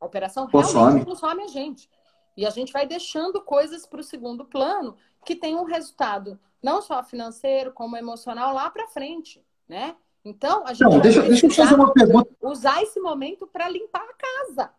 [0.00, 0.80] A operação consome.
[0.80, 1.88] realmente consome a gente.
[2.36, 6.80] E a gente vai deixando coisas para o segundo plano que tem um resultado não
[6.80, 9.94] só financeiro, como emocional lá para frente, né?
[10.24, 12.30] Então, a gente não, deixa, deixa eu fazer uma pergunta.
[12.40, 14.70] usar esse momento para limpar a casa,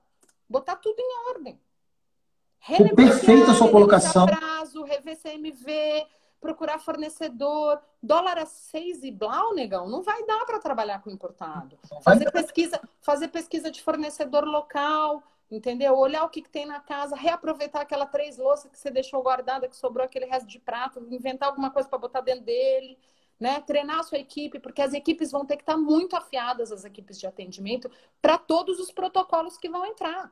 [0.49, 1.59] botar tudo em ordem.
[2.95, 4.25] Perfeita sua colocação.
[4.25, 6.07] Prazo, rever CMV,
[6.41, 7.79] procurar fornecedor.
[8.01, 11.77] Dólar a seis e blau, negão, não vai dar para trabalhar com importado.
[12.03, 15.97] Fazer pesquisa, fazer pesquisa de fornecedor local, entendeu?
[15.97, 19.67] Olhar o que, que, tem na casa, reaproveitar aquela três louças que você deixou guardada,
[19.67, 22.97] que sobrou aquele resto de prato, inventar alguma coisa para botar dentro dele,
[23.39, 23.61] né?
[23.61, 27.19] Treinar a sua equipe, porque as equipes vão ter que estar muito afiadas, as equipes
[27.19, 27.89] de atendimento,
[28.21, 30.31] para todos os protocolos que vão entrar.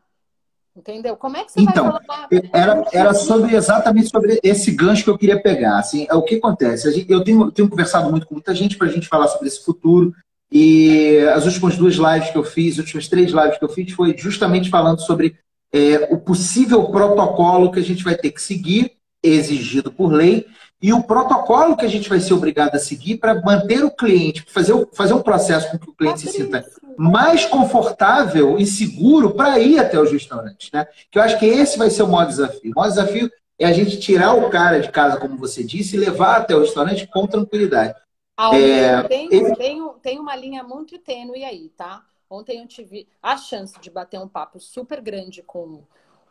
[0.75, 1.15] Entendeu?
[1.15, 2.27] Como é que você então, vai falar?
[2.51, 5.77] Era, era sobre exatamente sobre esse gancho que eu queria pegar.
[5.77, 7.05] Assim, é o que acontece.
[7.07, 10.15] Eu tenho, tenho conversado muito com muita gente para a gente falar sobre esse futuro.
[10.55, 13.91] E as últimas duas lives que eu fiz, as últimas três lives que eu fiz,
[13.91, 15.35] foi justamente falando sobre
[15.73, 18.91] é, o possível protocolo que a gente vai ter que seguir
[19.23, 20.45] exigido por lei
[20.79, 24.45] e o protocolo que a gente vai ser obrigado a seguir para manter o cliente,
[24.47, 26.63] fazer, fazer um processo com que o cliente se sinta
[26.95, 30.69] mais confortável e seguro para ir até os restaurantes.
[30.71, 30.85] Né?
[31.09, 32.71] Que eu acho que esse vai ser o maior desafio.
[32.71, 35.99] O maior desafio é a gente tirar o cara de casa, como você disse, e
[35.99, 37.95] levar até o restaurante com tranquilidade.
[38.37, 42.05] É, tem, tem, tem uma linha muito tênue aí, tá?
[42.29, 45.83] Ontem eu tive a chance de bater um papo super grande com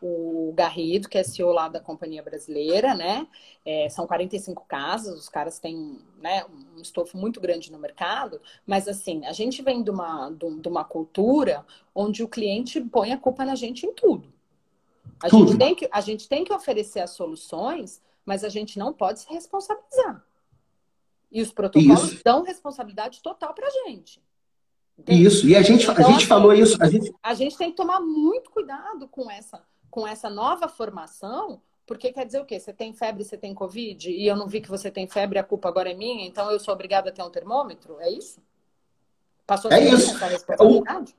[0.03, 3.28] o Garrido, que é CEO lá da Companhia Brasileira, né?
[3.64, 6.44] É, são 45 casas, os caras têm né,
[6.76, 10.82] um estofo muito grande no mercado, mas assim, a gente vem de uma, de uma
[10.82, 14.32] cultura onde o cliente põe a culpa na gente em tudo.
[15.22, 15.53] A, tudo.
[15.53, 19.20] Gente, tem que, a gente tem que oferecer as soluções, mas a gente não pode
[19.20, 20.24] se responsabilizar.
[21.33, 22.22] E os protocolos isso.
[22.24, 24.22] dão responsabilidade total para a gente.
[25.09, 26.76] Isso, e a gente, então, a gente assim, falou isso.
[26.80, 27.12] A gente...
[27.22, 29.62] a gente tem que tomar muito cuidado com essa
[29.93, 32.59] com essa nova formação, porque quer dizer o quê?
[32.59, 35.45] Você tem febre, você tem Covid, e eu não vi que você tem febre, a
[35.45, 38.01] culpa agora é minha, então eu sou obrigada a ter um termômetro?
[38.01, 38.41] É isso?
[39.47, 40.16] Passou a é isso.
[40.16, 41.14] essa responsabilidade?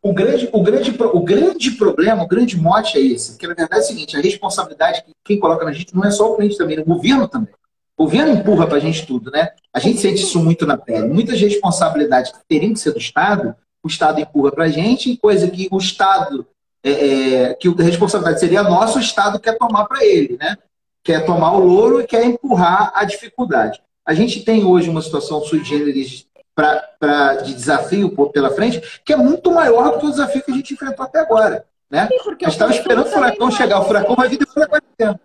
[0.00, 3.52] O, o, grande, o, grande, o grande problema, o grande mote é esse, que na
[3.52, 6.36] verdade é o seguinte, a responsabilidade que quem coloca na gente não é só o
[6.36, 7.52] cliente também, o governo também.
[7.96, 9.50] O governo empurra para a gente tudo, né?
[9.72, 11.08] A gente sente isso muito na pele.
[11.08, 15.48] Muitas responsabilidades que teriam que ser do Estado, o Estado empurra para a gente, coisa
[15.50, 16.46] que o Estado
[16.86, 20.56] é, é, que a responsabilidade seria nossa, o Estado quer tomar para ele, né?
[21.02, 23.82] Quer tomar o louro e quer empurrar a dificuldade.
[24.04, 29.12] A gente tem hoje uma situação sui generis pra, pra, de desafio pela frente, que
[29.12, 31.64] é muito maior do que o desafio que a gente enfrentou até agora.
[31.90, 32.08] Né?
[32.08, 35.20] Sim, a gente estava esperando o furacão chegar, o furacão vai vir depois da quarentena.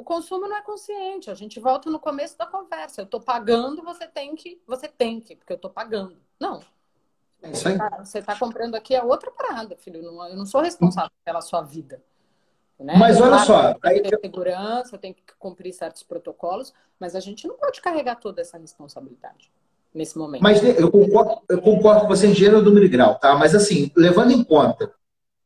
[0.00, 1.30] O consumo não é consciente.
[1.30, 3.02] A gente volta no começo da conversa.
[3.02, 6.16] Eu estou pagando, você tem que, você tem que, porque eu estou pagando.
[6.40, 6.62] Não.
[7.42, 7.76] É isso aí.
[7.98, 10.02] Você está comprando aqui é outra parada, filho.
[10.02, 12.02] Eu não sou responsável pela sua vida.
[12.78, 12.94] Né?
[12.96, 13.74] Mas olha só.
[13.74, 18.16] Tem que ter segurança, tem que cumprir certos protocolos, mas a gente não pode carregar
[18.16, 19.52] toda essa responsabilidade
[19.92, 20.40] nesse momento.
[20.40, 23.34] Mas eu concordo, eu concordo com você em gênero, e grau, tá?
[23.34, 24.90] Mas assim, levando em conta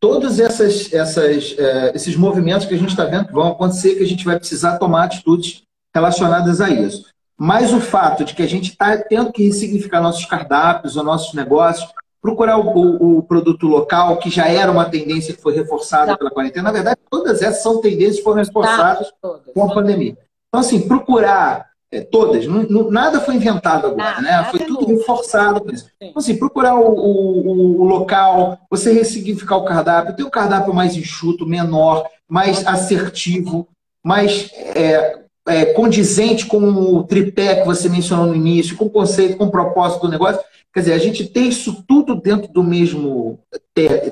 [0.04, 4.02] todos essas, essas, é, esses movimentos que a gente está vendo que vão acontecer, que
[4.02, 5.62] a gente vai precisar tomar atitudes
[5.94, 7.06] relacionadas a isso.
[7.38, 11.32] Mas o fato de que a gente está tendo que ressignificar nossos cardápios, ou nossos
[11.32, 11.88] negócios,
[12.20, 16.18] procurar o, o, o, produto local, que já era uma tendência que foi reforçada tá.
[16.18, 16.64] pela quarentena.
[16.64, 19.40] Na verdade, todas essas são tendências que foram reforçadas tá.
[19.54, 20.18] com a pandemia.
[20.48, 21.70] Então, assim, procurar
[22.00, 24.44] todas, não, não, nada foi inventado agora, né?
[24.50, 25.86] Foi tudo reforçado por isso.
[26.00, 30.96] Então, assim, procurar o, o, o, local, você ressignificar o cardápio, ter um cardápio mais
[30.96, 33.68] enxuto, menor, mais assertivo,
[34.02, 39.36] mais é, é, condizente com o tripé que você mencionou no início, com o conceito,
[39.36, 40.40] com o propósito do negócio.
[40.72, 43.38] Quer dizer, a gente tem isso tudo dentro do mesmo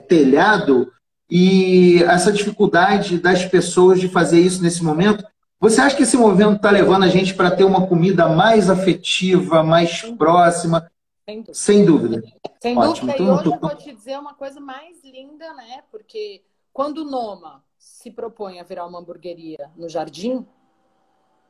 [0.08, 0.92] telhado
[1.28, 5.24] e essa dificuldade das pessoas de fazer isso nesse momento.
[5.62, 9.62] Você acha que esse movimento está levando a gente para ter uma comida mais afetiva,
[9.62, 10.90] mais próxima?
[11.24, 12.20] Sem dúvida.
[12.60, 12.90] Sem dúvida.
[12.90, 13.10] Ótimo.
[13.12, 15.84] Então, e hoje eu vou te dizer uma coisa mais linda, né?
[15.88, 16.42] Porque
[16.72, 20.44] quando o Noma se propõe a virar uma hamburgueria no jardim,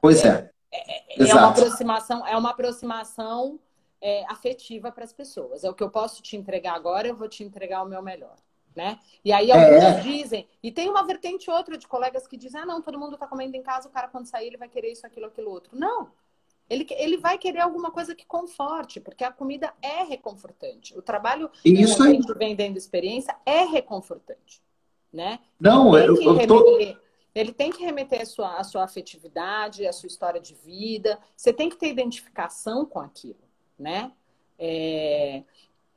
[0.02, 0.50] Pois é.
[0.70, 3.58] É, é, é uma aproximação, é uma aproximação
[3.98, 5.64] é, afetiva para as pessoas.
[5.64, 8.36] É o que eu posso te entregar agora, eu vou te entregar o meu melhor.
[8.74, 8.98] Né?
[9.22, 10.00] E aí alguns é.
[10.00, 13.26] dizem, e tem uma vertente outra de colegas que dizem, ah, não, todo mundo está
[13.26, 15.76] comendo em casa, o cara quando sair ele vai querer isso, aquilo, aquilo outro.
[15.76, 16.10] Não.
[16.70, 20.96] Ele, ele vai querer alguma coisa que conforte, porque a comida é reconfortante.
[20.96, 22.18] O trabalho isso aí.
[22.38, 24.62] vendendo experiência é reconfortante.
[25.12, 25.38] Né?
[25.60, 26.64] Não, eu, eu tô...
[27.34, 31.18] Ele tem que remeter a sua, a sua afetividade, a sua história de vida.
[31.36, 33.40] Você tem que ter identificação com aquilo,
[33.78, 34.12] né?
[34.58, 35.42] É...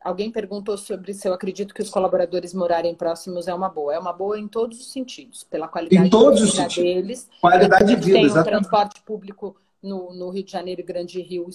[0.06, 3.96] Alguém perguntou sobre se eu acredito que os colaboradores morarem próximos é uma boa.
[3.96, 7.30] É uma boa em todos os sentidos, pela qualidade em todos de vida os deles.
[7.42, 11.50] Qualidade de vida, tem um transporte público no, no Rio de Janeiro e Grande Rio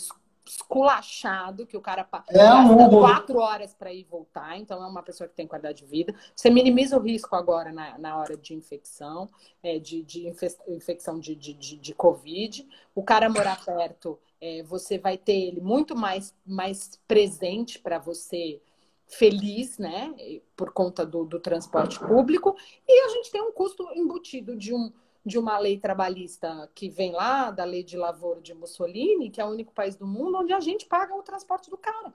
[0.44, 5.02] esculachado, que o cara é gasta quatro horas para ir e voltar, então é uma
[5.02, 6.12] pessoa que tem qualidade de vida.
[6.34, 9.28] Você minimiza o risco agora na, na hora de infecção,
[9.62, 10.26] é, de, de
[10.66, 12.66] infecção de, de, de, de, Covid.
[12.96, 18.60] O cara morar perto, é, você vai ter ele muito mais, mais presente para você
[19.06, 20.14] feliz, né?
[20.56, 22.56] Por conta do, do transporte público.
[22.88, 24.92] E a gente tem um custo embutido de um
[25.24, 29.44] de uma lei trabalhista que vem lá, da lei de lavoro de Mussolini, que é
[29.44, 32.12] o único país do mundo onde a gente paga o transporte do cara.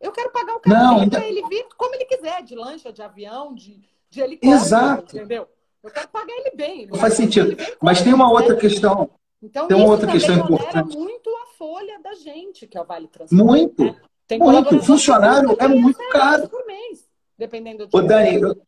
[0.00, 3.00] Eu quero pagar o cara Não, para ele vir como ele quiser, de lancha, de
[3.00, 5.16] avião, de, de helicóptero, Exato.
[5.16, 5.48] entendeu?
[5.82, 6.82] Eu quero pagar ele bem.
[6.82, 7.56] Ele faz sentido.
[7.80, 9.08] Mas tem uma outra questão.
[9.40, 10.96] Então, tem uma outra questão importante.
[10.96, 11.30] muito
[11.62, 13.44] folha da gente, que é o Vale Transporte.
[13.44, 13.84] Muito.
[13.84, 13.94] Né?
[14.26, 14.82] Tem muito.
[14.82, 16.48] Funcionário é muito caro.
[16.48, 17.06] Por mês,
[17.38, 17.96] dependendo do.
[17.96, 18.60] Ô, Dani, eu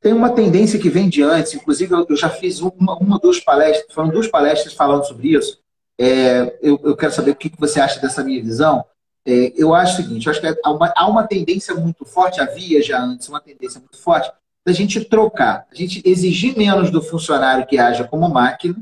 [0.00, 3.92] tem uma tendência que vem de antes, inclusive eu, já fiz uma, uma duas palestras,
[3.92, 5.58] foram duas palestras falando sobre isso.
[5.98, 8.84] É, eu, eu, quero saber o que, que você acha dessa minha visão.
[9.26, 12.38] É, eu acho o seguinte, eu acho que há uma, há uma tendência muito forte,
[12.38, 14.30] havia já antes uma tendência muito forte,
[14.66, 18.76] da gente trocar, a gente exigir menos do funcionário que haja como máquina,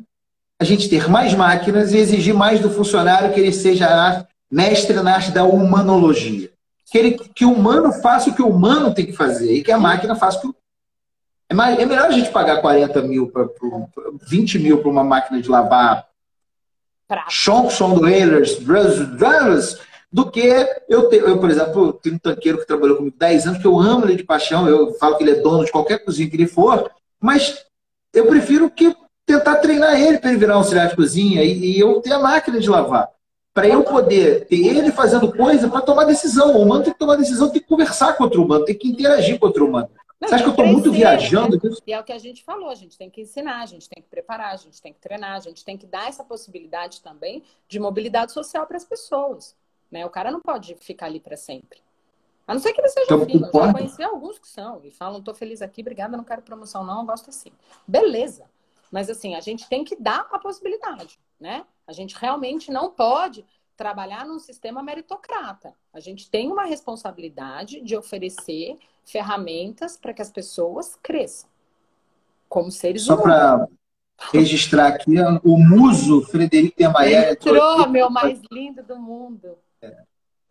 [0.62, 5.16] a gente ter mais máquinas e exigir mais do funcionário que ele seja mestre na
[5.16, 6.50] arte da humanologia.
[6.88, 9.72] Que, ele, que o humano faça o que o humano tem que fazer e que
[9.72, 10.54] a máquina faça o que o
[11.48, 13.48] é, mais, é melhor a gente pagar 40 mil, para
[14.28, 16.06] 20 mil para uma máquina de lavar
[17.28, 19.78] Johnson Oilers, Brothers,
[20.12, 20.46] do que
[20.88, 23.80] eu, te, eu, por exemplo, tenho um tanqueiro que trabalhou comigo 10 anos, que eu
[23.80, 26.46] amo ele de paixão, eu falo que ele é dono de qualquer cozinha que ele
[26.46, 26.88] for,
[27.20, 27.66] mas
[28.14, 28.94] eu prefiro que
[29.26, 32.18] tentar treinar ele para ele virar um auxiliar de cozinha e, e eu ter a
[32.18, 33.10] máquina de lavar.
[33.54, 36.56] Para eu poder ter ele fazendo coisa para tomar decisão.
[36.56, 39.38] O humano tem que tomar decisão, tem que conversar com outro humano, tem que interagir
[39.38, 39.90] com outro humano.
[40.18, 41.60] Não, Você acha que eu estou muito viajando?
[41.62, 41.76] Né?
[41.86, 44.02] E é o que a gente falou, a gente tem que ensinar, a gente tem
[44.02, 47.42] que preparar, a gente tem que treinar, a gente tem que dar essa possibilidade também
[47.68, 49.54] de mobilidade social para as pessoas.
[49.90, 50.06] Né?
[50.06, 51.80] O cara não pode ficar ali para sempre.
[52.46, 53.46] A não ser que ele seja então, filho.
[53.52, 56.84] Eu já conheci alguns que são e falam, estou feliz aqui, obrigada, não quero promoção
[56.84, 57.52] não, eu gosto assim.
[57.86, 58.44] Beleza.
[58.92, 61.64] Mas assim, a gente tem que dar a possibilidade, né?
[61.86, 65.74] A gente realmente não pode trabalhar num sistema meritocrata.
[65.94, 71.50] A gente tem uma responsabilidade de oferecer ferramentas para que as pessoas cresçam
[72.50, 73.32] como seres Só humanos.
[73.32, 73.66] Só
[74.18, 79.56] para registrar aqui, o muso Frederico Temayer entrou, meu mais lindo do mundo.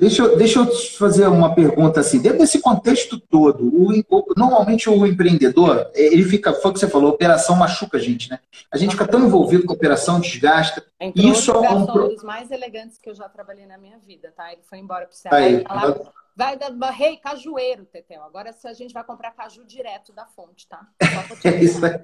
[0.01, 2.19] Deixa eu, deixa eu te fazer uma pergunta assim.
[2.19, 6.87] Dentro desse contexto todo, o, normalmente o empreendedor, é, ele fica, foi o que você
[6.87, 8.39] falou, operação machuca a gente, né?
[8.71, 10.83] A gente fica tão envolvido com a operação, desgasta.
[10.99, 14.51] Entrou isso é um, dos mais elegantes que eu já trabalhei na minha vida, tá?
[14.51, 15.95] Ele foi embora para o Ceará Aí, falar,
[16.35, 18.23] vai dar rei cajueiro, Tetel.
[18.23, 20.81] Agora a gente vai comprar caju direto da fonte, tá?
[21.45, 21.99] é isso aí.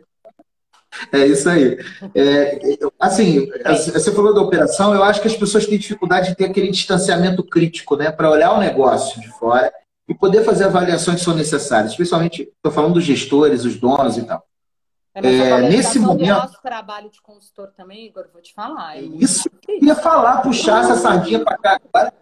[1.11, 1.77] É isso aí.
[2.15, 2.59] É,
[2.99, 3.49] assim,
[3.91, 7.43] você falou da operação, eu acho que as pessoas têm dificuldade de ter aquele distanciamento
[7.43, 8.11] crítico, né?
[8.11, 9.71] Para olhar o negócio de fora
[10.07, 11.91] e poder fazer avaliações que são necessárias.
[11.91, 14.43] Especialmente, estou falando dos gestores, os donos e tal.
[15.13, 16.27] É, é nesse momento.
[16.27, 18.97] nosso trabalho de consultor também, Igor, vou te falar.
[18.97, 22.13] É isso, eu ia falar, puxar essa sardinha para cá agora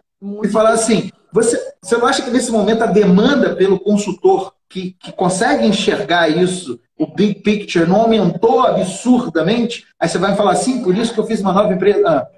[0.42, 4.92] e falar assim: você, você não acha que nesse momento a demanda pelo consultor que,
[4.92, 10.82] que consegue enxergar isso o big picture não aumentou absurdamente, aí você vai falar assim,
[10.82, 12.08] por isso que eu fiz uma nova empresa.
[12.08, 12.30] Ah.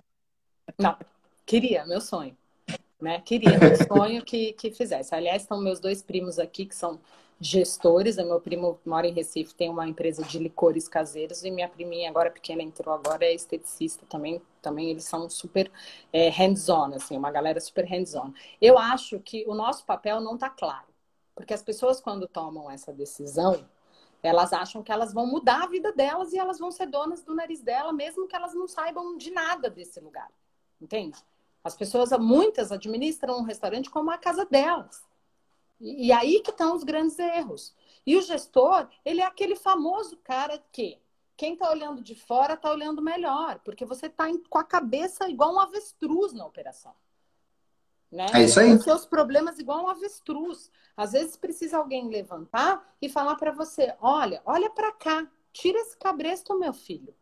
[0.76, 0.96] Não,
[1.46, 2.36] queria, meu sonho.
[3.00, 3.22] Né?
[3.24, 5.14] Queria, meu sonho que, que fizesse.
[5.14, 6.98] Aliás, estão meus dois primos aqui que são
[7.40, 8.18] gestores.
[8.18, 12.10] O meu primo mora em Recife, tem uma empresa de licores caseiros, e minha priminha,
[12.10, 14.42] agora pequena, entrou agora, é esteticista também.
[14.60, 15.70] Também eles são super
[16.12, 18.32] é, hands-on, assim, uma galera super hands-on.
[18.60, 20.87] Eu acho que o nosso papel não está claro.
[21.38, 23.64] Porque as pessoas, quando tomam essa decisão,
[24.20, 27.32] elas acham que elas vão mudar a vida delas e elas vão ser donas do
[27.32, 30.28] nariz dela, mesmo que elas não saibam de nada desse lugar.
[30.80, 31.16] Entende?
[31.62, 35.06] As pessoas, muitas administram um restaurante como a casa delas.
[35.80, 37.72] E, e aí que estão os grandes erros.
[38.04, 40.98] E o gestor, ele é aquele famoso cara que
[41.36, 45.54] quem está olhando de fora está olhando melhor, porque você está com a cabeça igual
[45.54, 46.96] um avestruz na operação.
[48.10, 48.26] Né?
[48.34, 48.72] É isso aí.
[48.72, 50.70] Os seus problemas igual um avestruz.
[50.96, 55.96] Às vezes precisa alguém levantar e falar para você: olha, olha para cá, tira esse
[55.96, 57.14] cabresto, meu filho.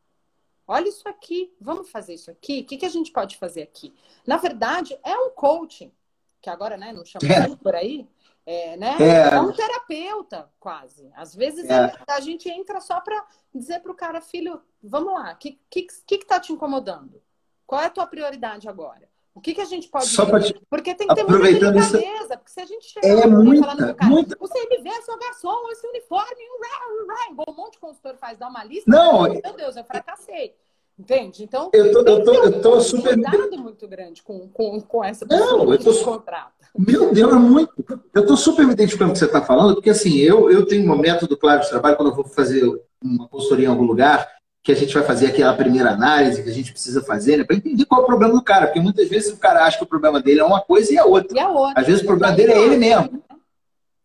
[0.68, 2.60] Olha isso aqui, vamos fazer isso aqui.
[2.60, 3.94] O que, que a gente pode fazer aqui?
[4.26, 5.92] Na verdade, é um coaching,
[6.40, 7.56] que agora né, não chama é.
[7.56, 8.08] por aí.
[8.44, 8.96] É, né?
[9.00, 9.34] É.
[9.34, 11.10] é um terapeuta, quase.
[11.14, 11.92] Às vezes é.
[12.08, 15.86] a gente entra só para dizer para o cara, filho, vamos lá, o que, que,
[16.06, 17.20] que, que tá te incomodando?
[17.66, 19.08] Qual é a tua prioridade agora?
[19.36, 20.58] O que, que a gente pode Só te...
[20.70, 22.28] Porque tem que ter muita delicadeza, isso...
[22.38, 24.34] porque se a gente chega é muita, cara, muita...
[24.40, 28.64] o CMV é seu garçom, esse uniforme, um, um monte de consultor faz, dá uma
[28.64, 28.90] lista.
[28.90, 30.54] Não, meu Deus, eu fracassei.
[30.98, 31.44] Entende?
[31.44, 33.12] Então, eu tô, eu tô, eu tô super.
[33.12, 35.94] cuidado muito grande com, com, com essa pessoa Não, eu tô...
[36.02, 36.52] contrata.
[36.74, 37.74] Meu Deus, é muito.
[38.14, 40.64] Eu estou super me identificando com o que você está falando, porque assim, eu, eu
[40.64, 42.64] tenho um método claro de trabalho quando eu vou fazer
[43.02, 44.35] uma consultoria em algum lugar
[44.66, 47.54] que a gente vai fazer aquela primeira análise que a gente precisa fazer, né, para
[47.54, 49.86] entender qual é o problema do cara, porque muitas vezes o cara acha que o
[49.86, 51.36] problema dele é uma coisa e é outra.
[51.36, 51.80] E é outra.
[51.80, 53.22] Às vezes o problema dele é ele mesmo.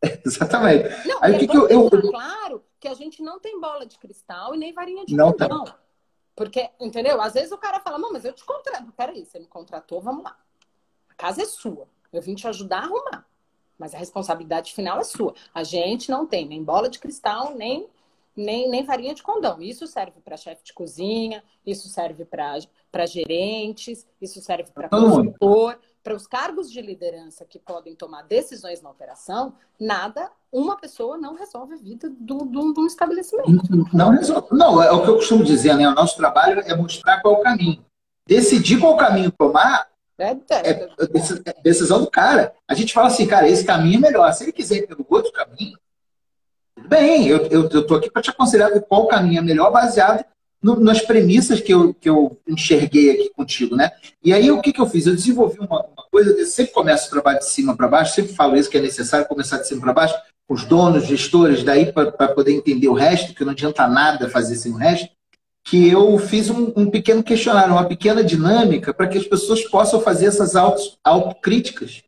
[0.23, 1.07] Exatamente.
[1.07, 1.89] Não, Aí, o que, que eu, eu...
[1.89, 5.63] claro que a gente não tem bola de cristal e nem varinha de não condão.
[5.63, 5.79] Tá.
[6.35, 7.19] Porque, entendeu?
[7.19, 8.93] Às vezes o cara fala, não, mas eu te contrato.
[8.95, 10.37] Peraí, você me contratou, vamos lá.
[11.09, 11.87] A casa é sua.
[12.13, 13.25] Eu vim te ajudar a arrumar.
[13.79, 15.33] Mas a responsabilidade final é sua.
[15.55, 17.89] A gente não tem nem bola de cristal, nem
[18.35, 19.61] nem, nem farinha de condão.
[19.61, 25.79] Isso serve para chefe de cozinha, isso serve para gerentes, isso serve para consultor.
[26.03, 31.35] para os cargos de liderança que podem tomar decisões na operação, nada, uma pessoa não
[31.35, 33.49] resolve a vida do, do, do estabelecimento.
[33.93, 34.47] Não resolve.
[34.51, 35.87] Não, é o que eu costumo dizer, né?
[35.87, 37.85] O nosso trabalho é mostrar qual é o caminho.
[38.27, 40.89] Decidir qual caminho tomar é, é,
[41.47, 42.53] é decisão do cara.
[42.67, 44.31] A gente fala assim, cara, esse caminho é melhor.
[44.33, 45.77] Se ele quiser ir pelo outro caminho,
[46.87, 50.23] bem, eu, eu, eu aqui para te aconselhar qual caminho é melhor, baseado
[50.61, 53.91] no, nas premissas que eu, que eu enxerguei aqui contigo, né?
[54.23, 55.07] E aí, o que, que eu fiz?
[55.07, 58.35] Eu desenvolvi uma, uma coisa, eu sempre começo o trabalho de cima para baixo, sempre
[58.35, 60.15] falo isso, que é necessário começar de cima para baixo,
[60.47, 64.71] os donos, gestores, daí para poder entender o resto, que não adianta nada fazer sem
[64.71, 65.09] o resto,
[65.63, 70.01] que eu fiz um, um pequeno questionário, uma pequena dinâmica para que as pessoas possam
[70.01, 72.03] fazer essas auto, autocríticas,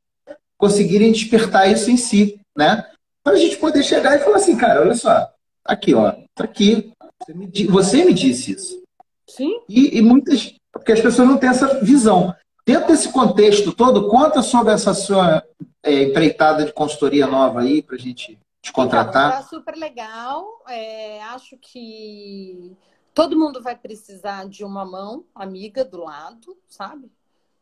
[0.57, 2.85] conseguirem despertar isso em si, né?
[3.23, 5.31] Para a gente poder chegar e falar assim, cara, olha só,
[5.63, 8.83] aqui, ó, tá aqui, você me, você me disse isso.
[9.27, 9.61] Sim.
[9.67, 10.53] E, e, muitas.
[10.71, 12.35] Porque as pessoas não têm essa visão.
[12.65, 15.43] Dentro desse contexto todo, conta sobre essa sua
[15.81, 19.39] é, empreitada de consultoria nova aí, para a gente te contratar.
[19.39, 20.45] Está super legal.
[20.67, 22.75] É, acho que
[23.13, 27.11] todo mundo vai precisar de uma mão amiga do lado, sabe?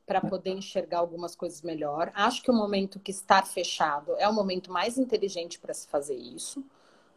[0.05, 2.11] Para poder enxergar algumas coisas melhor.
[2.13, 6.15] Acho que o momento que estar fechado é o momento mais inteligente para se fazer
[6.15, 6.63] isso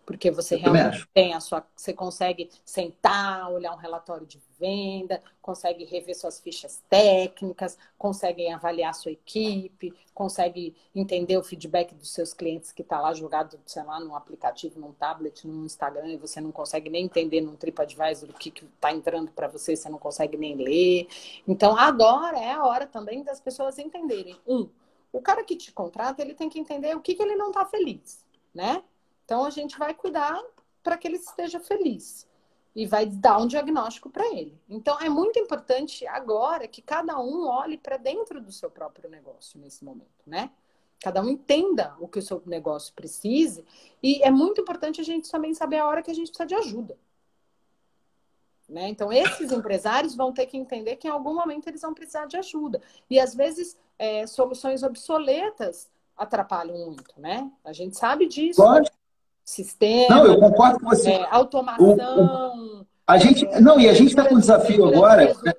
[0.05, 5.85] porque você realmente tem a sua, você consegue sentar, olhar um relatório de venda, consegue
[5.85, 12.73] rever suas fichas técnicas, consegue avaliar sua equipe, consegue entender o feedback dos seus clientes
[12.73, 16.53] que está lá jogado, sei lá, num aplicativo, num tablet, num Instagram, e você não
[16.53, 20.55] consegue nem entender num TripAdvisor o que está entrando para você, você não consegue nem
[20.57, 21.09] ler.
[21.47, 24.37] Então, agora é a hora também das pessoas entenderem.
[24.47, 24.69] Um,
[25.13, 27.65] o cara que te contrata, ele tem que entender o que, que ele não está
[27.65, 28.25] feliz,
[28.55, 28.83] né?
[29.25, 30.43] Então a gente vai cuidar
[30.83, 32.29] para que ele esteja feliz
[32.75, 34.59] e vai dar um diagnóstico para ele.
[34.69, 39.59] Então é muito importante agora que cada um olhe para dentro do seu próprio negócio
[39.59, 40.51] nesse momento, né?
[41.01, 43.65] Cada um entenda o que o seu negócio precise
[44.03, 46.55] e é muito importante a gente também saber a hora que a gente precisa de
[46.55, 46.99] ajuda.
[48.67, 48.89] Né?
[48.89, 52.39] Então, esses empresários vão ter que entender que em algum momento eles vão precisar de
[52.39, 52.81] ajuda.
[53.11, 57.53] E às vezes, é, soluções obsoletas atrapalham muito, né?
[57.63, 58.63] A gente sabe disso.
[58.63, 58.97] Lógico
[59.45, 60.17] sistema.
[60.17, 61.11] Não, eu concordo com você.
[61.11, 61.87] É, automação.
[61.87, 65.35] O, o, a gente, é, não, e a gente está com um desafio agora.
[65.45, 65.53] Né?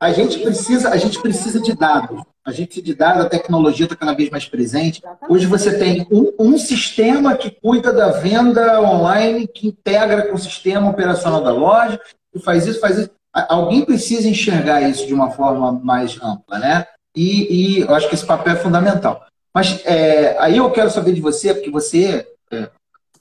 [0.00, 2.22] A gente precisa, a gente precisa de dados.
[2.44, 5.02] A gente precisa de dados, a tecnologia está cada vez mais presente.
[5.28, 10.38] Hoje você tem um, um, sistema que cuida da venda online, que integra com o
[10.38, 12.00] sistema operacional da loja,
[12.32, 13.10] que faz isso, faz isso.
[13.32, 16.86] Alguém precisa enxergar isso de uma forma mais ampla, né?
[17.14, 19.26] E, e eu acho que esse papel é fundamental.
[19.54, 22.70] Mas é, aí eu quero saber de você, porque você é,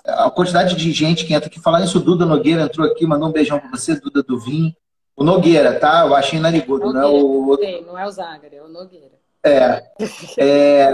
[0.05, 3.29] a quantidade de gente que entra aqui, falar isso, o Duda Nogueira entrou aqui, mandou
[3.29, 4.75] um beijão pra você, Duda do Vim.
[5.15, 6.05] O Nogueira, tá?
[6.05, 7.57] Eu achei narigudo, não é o.
[7.87, 9.15] Não é o Zagar, é o Nogueira.
[9.43, 9.83] É.
[10.37, 10.91] é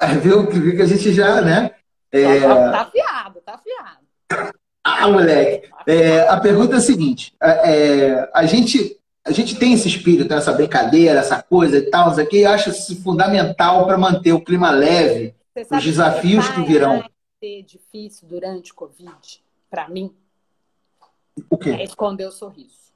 [0.20, 1.70] viu, viu que a gente já, né?
[2.10, 2.40] É...
[2.40, 4.56] Tá, tá afiado, tá afiado.
[4.84, 5.68] Ah, moleque.
[5.86, 10.52] É, a pergunta é a seguinte: é, a, gente, a gente tem esse espírito, essa
[10.52, 15.34] brincadeira, essa coisa e tal, isso aqui, acha fundamental para manter o clima leve,
[15.70, 17.02] os desafios que virão
[17.46, 20.12] ser difícil durante o Covid, para mim,
[21.48, 21.70] o quê?
[21.70, 22.86] é esconder o sorriso.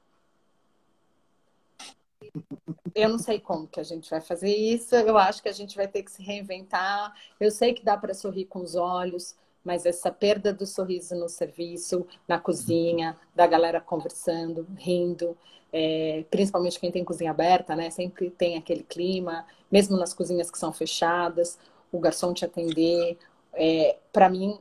[2.94, 4.94] Eu não sei como que a gente vai fazer isso.
[4.94, 7.14] Eu acho que a gente vai ter que se reinventar.
[7.38, 11.28] Eu sei que dá para sorrir com os olhos, mas essa perda do sorriso no
[11.28, 15.36] serviço, na cozinha, da galera conversando, rindo,
[15.72, 17.90] é, principalmente quem tem cozinha aberta, né?
[17.90, 21.58] Sempre tem aquele clima, mesmo nas cozinhas que são fechadas,
[21.92, 23.18] o garçom te atender,
[23.54, 24.58] é, para mim,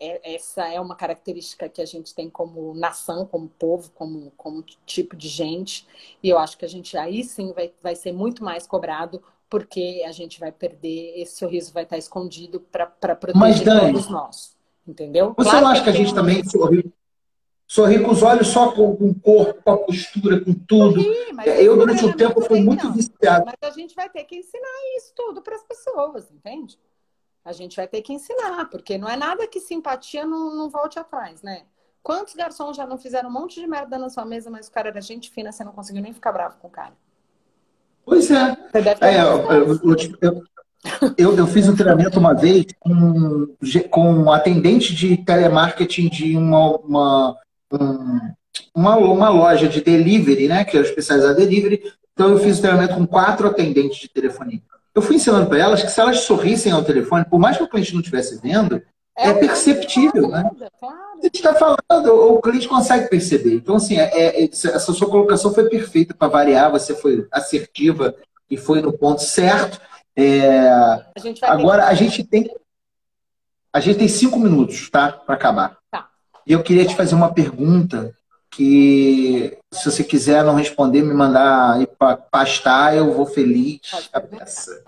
[0.00, 4.62] é, essa é uma característica que a gente tem como nação, como povo, como, como
[4.84, 5.86] tipo de gente.
[6.22, 10.02] E eu acho que a gente aí sim vai, vai ser muito mais cobrado, porque
[10.06, 14.54] a gente vai perder, esse sorriso vai estar escondido para proteger Mas, Dani, todos nós.
[14.86, 15.32] Entendeu?
[15.36, 16.14] Você claro não acha que, que a gente um...
[16.14, 16.92] também sorri,
[17.66, 21.02] sorri com os olhos só com, com o corpo, com a postura, com tudo?
[21.02, 23.46] Sorri, eu, durante um tempo, fui muito viciado.
[23.46, 24.68] Mas a gente vai ter que ensinar
[24.98, 26.78] isso tudo para as pessoas, entende?
[27.44, 30.98] A gente vai ter que ensinar, porque não é nada que simpatia não, não volte
[30.98, 31.62] atrás, né?
[32.02, 34.88] Quantos garçons já não fizeram um monte de merda na sua mesa, mas o cara
[34.88, 36.92] era gente fina, você não conseguiu nem ficar bravo com o cara?
[38.04, 38.56] Pois é.
[38.74, 39.80] é eu,
[40.20, 40.44] eu,
[41.16, 43.56] eu, eu, fiz um treinamento uma vez com,
[43.90, 47.38] com um atendente de telemarketing de uma, uma,
[47.72, 48.20] um,
[48.74, 50.64] uma, uma, loja de delivery, né?
[50.64, 51.90] Que era especializada em delivery.
[52.12, 54.60] Então eu fiz um treinamento com quatro atendentes de telefonia
[54.94, 57.68] eu fui ensinando para elas que se elas sorrissem ao telefone, por mais que o
[57.68, 58.80] cliente não estivesse vendo,
[59.16, 60.48] é, é perceptível, né?
[60.78, 61.04] Claro.
[61.22, 63.54] Gente está falando, o cliente consegue perceber.
[63.54, 68.14] Então, assim, é, é, essa sua colocação foi perfeita para variar, você foi assertiva
[68.50, 69.80] e foi no ponto certo.
[70.16, 70.68] É...
[70.68, 71.04] A
[71.42, 72.48] agora a gente tem
[73.72, 75.76] a gente tem cinco minutos, tá, para acabar.
[75.90, 76.08] Tá.
[76.46, 78.14] E eu queria te fazer uma pergunta
[78.54, 83.80] que, se você quiser não responder, me mandar ir para pastar, eu vou feliz
[84.12, 84.82] a peça.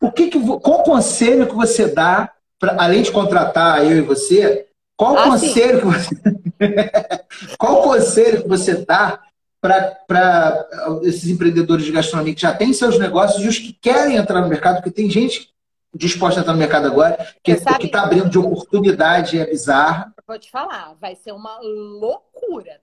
[0.00, 4.66] O que que, qual conselho que você dá, pra, além de contratar eu e você,
[4.96, 6.14] qual ah, conselho que você
[7.58, 9.20] qual conselho que você dá
[9.60, 10.66] para
[11.02, 14.48] esses empreendedores de gastronomia que já têm seus negócios e os que querem entrar no
[14.48, 15.54] mercado, porque tem gente
[15.94, 20.12] disposta a entrar no mercado agora, que está abrindo de oportunidade, é bizarra.
[20.26, 22.33] Vou te falar, vai ser uma loucura,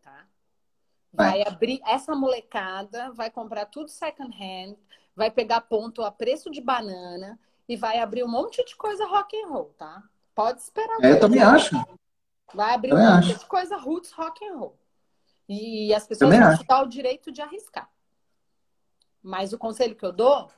[0.02, 0.28] tá?
[1.14, 4.76] Vai, vai abrir, essa molecada vai comprar tudo second hand,
[5.16, 9.36] vai pegar ponto a preço de banana e vai abrir um monte de coisa rock
[9.36, 10.04] and roll, tá?
[10.34, 11.04] Pode esperar.
[11.04, 11.76] É, eu também acho.
[12.54, 13.40] Vai abrir também um monte acho.
[13.40, 14.78] de coisa roots rock and roll.
[15.48, 17.90] E as pessoas também vão te dar o direito de arriscar.
[19.22, 20.50] Mas o conselho que eu dou,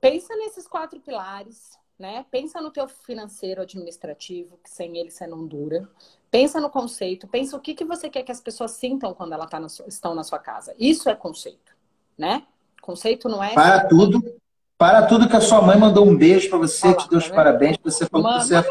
[0.00, 2.26] pensa nesses quatro pilares, né?
[2.30, 5.88] Pensa no teu financeiro administrativo, que sem ele você não dura.
[6.34, 9.48] Pensa no conceito, pensa o que, que você quer que as pessoas sintam quando elas
[9.48, 10.74] tá na sua, estão na sua casa.
[10.76, 11.72] Isso é conceito,
[12.18, 12.42] né?
[12.82, 13.54] Conceito não é.
[13.54, 14.20] Para tudo.
[14.76, 17.28] Para tudo que a sua mãe mandou um beijo para você, Olá, te deu os
[17.28, 18.64] tá parabéns, você falou mãe, que você é...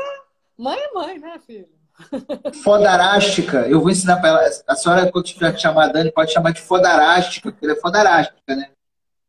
[0.58, 1.70] Mãe é mãe, né, filho?
[2.66, 3.60] Fodarástica.
[3.70, 4.50] Eu vou ensinar para ela.
[4.68, 7.80] A senhora, quando tiver que chamar a Dani, pode chamar de fodarástica, porque ela é
[7.80, 8.72] fodarástica, né?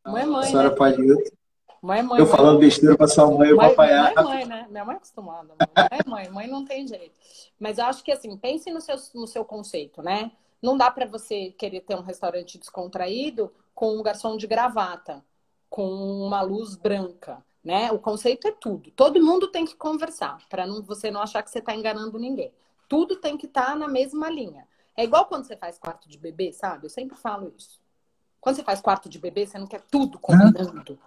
[0.01, 0.43] Então, mãe é mãe.
[0.43, 0.75] A senhora né?
[0.75, 1.01] pode.
[1.85, 4.11] Mãe, mãe, eu falando besteira para sua mãe, eu vou apanhar.
[4.15, 4.65] Mãe, mãe, né?
[4.71, 5.53] Minha mãe é acostumada.
[5.59, 7.13] Mãe é mãe, mãe não tem jeito.
[7.59, 10.31] Mas eu acho que assim, pense no seu, no seu conceito, né?
[10.59, 15.23] Não dá para você querer ter um restaurante descontraído com um garçom de gravata,
[15.69, 17.91] com uma luz branca, né?
[17.91, 18.89] O conceito é tudo.
[18.89, 22.51] Todo mundo tem que conversar, para não, você não achar que você está enganando ninguém.
[22.89, 24.67] Tudo tem que estar tá na mesma linha.
[24.97, 26.87] É igual quando você faz quarto de bebê, sabe?
[26.87, 27.79] Eu sempre falo isso.
[28.41, 30.97] Quando você faz quarto de bebê, você não quer tudo combinando.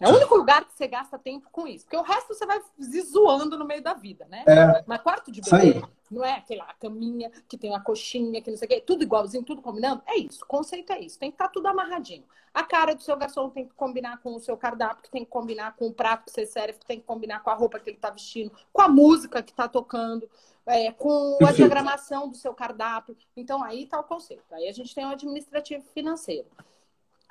[0.00, 1.84] É o único lugar que você gasta tempo com isso.
[1.84, 2.58] Porque o resto você vai
[3.02, 4.44] zoando no meio da vida, né?
[4.46, 4.82] É.
[4.86, 8.66] Mas quarto de bebê não é aquela caminha que tem uma coxinha, que não sei
[8.66, 10.02] o quê, tudo igualzinho, tudo combinando.
[10.06, 10.42] É isso.
[10.42, 11.18] O conceito é isso.
[11.18, 12.24] Tem que estar tá tudo amarradinho.
[12.52, 15.30] A cara do seu garçom tem que combinar com o seu cardápio, que tem que
[15.30, 17.90] combinar com o prato que você serve, que tem que combinar com a roupa que
[17.90, 20.28] ele está vestindo, com a música que está tocando,
[20.64, 23.14] é, com a diagramação do seu cardápio.
[23.36, 24.52] Então, aí está o conceito.
[24.52, 26.48] Aí a gente tem o administrativo financeiro.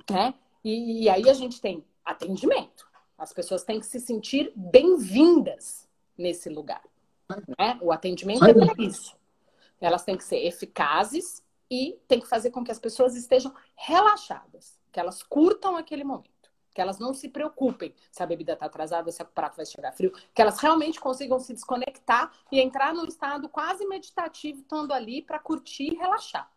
[0.10, 0.36] Né?
[0.64, 2.88] E, e aí a gente tem atendimento.
[3.18, 5.88] As pessoas têm que se sentir bem-vindas
[6.18, 6.84] nesse lugar.
[7.58, 7.78] Né?
[7.82, 9.16] O atendimento é para isso.
[9.80, 14.80] Elas têm que ser eficazes e tem que fazer com que as pessoas estejam relaxadas,
[14.92, 19.12] que elas curtam aquele momento, que elas não se preocupem se a bebida está atrasada,
[19.12, 23.06] se o prato vai chegar frio, que elas realmente consigam se desconectar e entrar num
[23.06, 26.52] estado quase meditativo, estando ali para curtir e relaxar.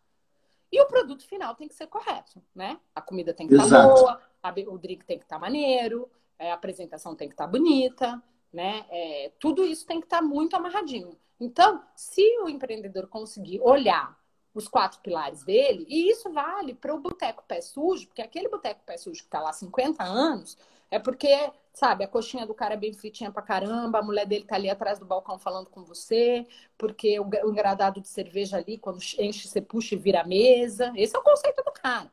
[0.73, 2.81] E o produto final tem que ser correto, né?
[2.95, 4.21] A comida tem que estar tá boa,
[4.69, 8.23] o drink tem que estar tá maneiro, é, a apresentação tem que estar tá bonita,
[8.53, 8.85] né?
[8.91, 11.17] É, tudo isso tem que estar tá muito amarradinho.
[11.41, 14.17] Então, se o empreendedor conseguir olhar
[14.55, 18.83] os quatro pilares dele, e isso vale para o boteco pé sujo, porque aquele boteco
[18.85, 20.59] pé sujo que está lá há 50 anos,
[20.91, 24.45] é porque, sabe, a coxinha do cara é bem fritinha pra caramba, a mulher dele
[24.45, 28.99] tá ali atrás do balcão falando com você, porque o, engradado de cerveja ali, quando
[29.19, 30.93] enche, você puxa e vira a mesa.
[30.95, 32.13] Esse é o conceito do cara.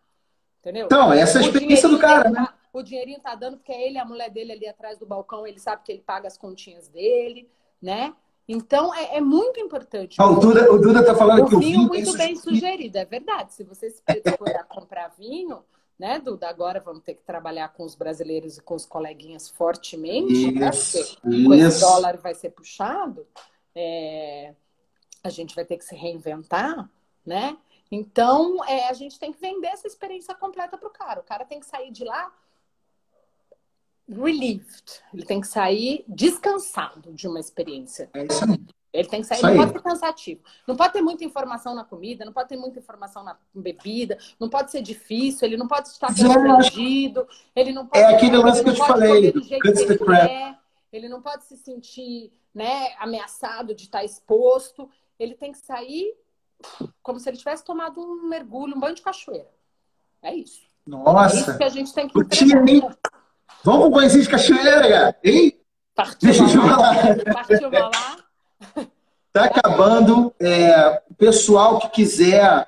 [0.59, 0.85] Entendeu?
[0.85, 2.47] Então, essa é a experiência do cara, né?
[2.71, 5.59] O dinheirinho tá dando porque é ele, a mulher dele ali atrás do balcão, ele
[5.59, 7.49] sabe que ele paga as continhas dele,
[7.81, 8.13] né?
[8.47, 10.15] Então, é, é muito importante.
[10.19, 11.87] Ah, o, Duda, o Duda tá falando o que o vinho...
[11.87, 13.53] muito bem sugerido, é verdade.
[13.53, 15.63] Se você se a comprar vinho,
[15.99, 16.49] né, Duda?
[16.49, 20.71] Agora vamos ter que trabalhar com os brasileiros e com os coleguinhas fortemente, isso, né?
[20.71, 23.27] Porque com esse dólar vai ser puxado,
[23.75, 24.53] é...
[25.23, 26.89] a gente vai ter que se reinventar,
[27.23, 27.55] né?
[27.91, 31.21] Então, é, a gente tem que vender essa experiência completa para o cara.
[31.21, 32.31] O cara tem que sair de lá
[34.07, 35.01] relieved.
[35.13, 38.09] Ele tem que sair descansado de uma experiência.
[38.13, 38.59] É isso aí.
[38.91, 40.41] Ele tem que sair, não pode ser cansativo.
[40.67, 44.49] Não pode ter muita informação na comida, não pode ter muita informação na bebida, não
[44.49, 48.03] pode ser difícil, ele não pode estar constrangido, ele não pode.
[48.03, 49.53] É aquele lance que eu te falei, ele,
[50.19, 50.55] é,
[50.91, 54.89] ele não pode se sentir né, ameaçado de estar exposto.
[55.19, 56.15] Ele tem que sair
[57.01, 59.49] como se ele tivesse tomado um mergulho, um banho de cachoeira.
[60.21, 60.61] É isso.
[60.85, 61.35] Nossa!
[61.35, 62.97] É isso que a gente tem que entregar.
[63.63, 65.17] Vamos com um banhozinho de cachoeira?
[65.23, 65.59] Hein?
[65.95, 66.93] Partiu lá.
[67.33, 68.17] Partiu lá.
[69.31, 70.33] Tá acabando.
[70.39, 72.67] É, o pessoal que quiser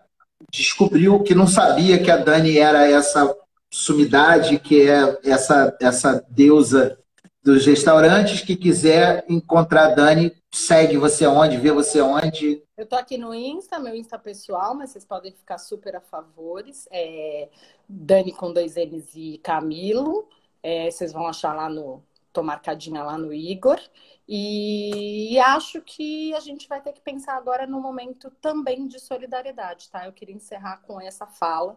[0.52, 3.36] descobriu que não sabia que a Dani era essa
[3.70, 6.98] sumidade, que é essa, essa deusa
[7.42, 12.64] dos restaurantes, que quiser encontrar a Dani, segue você onde, vê você onde?
[12.76, 16.88] Eu tô aqui no Insta, meu Insta pessoal, mas vocês podem ficar super a favores.
[16.92, 17.50] É
[17.88, 20.28] Dani com dois N's e Camilo.
[20.62, 22.04] É, vocês vão achar lá no.
[22.34, 23.80] Tô marcadinha lá no Igor.
[24.28, 29.90] E, acho que a gente vai ter que pensar agora no momento também de solidariedade,
[29.90, 30.06] tá?
[30.06, 31.76] Eu queria encerrar com essa fala.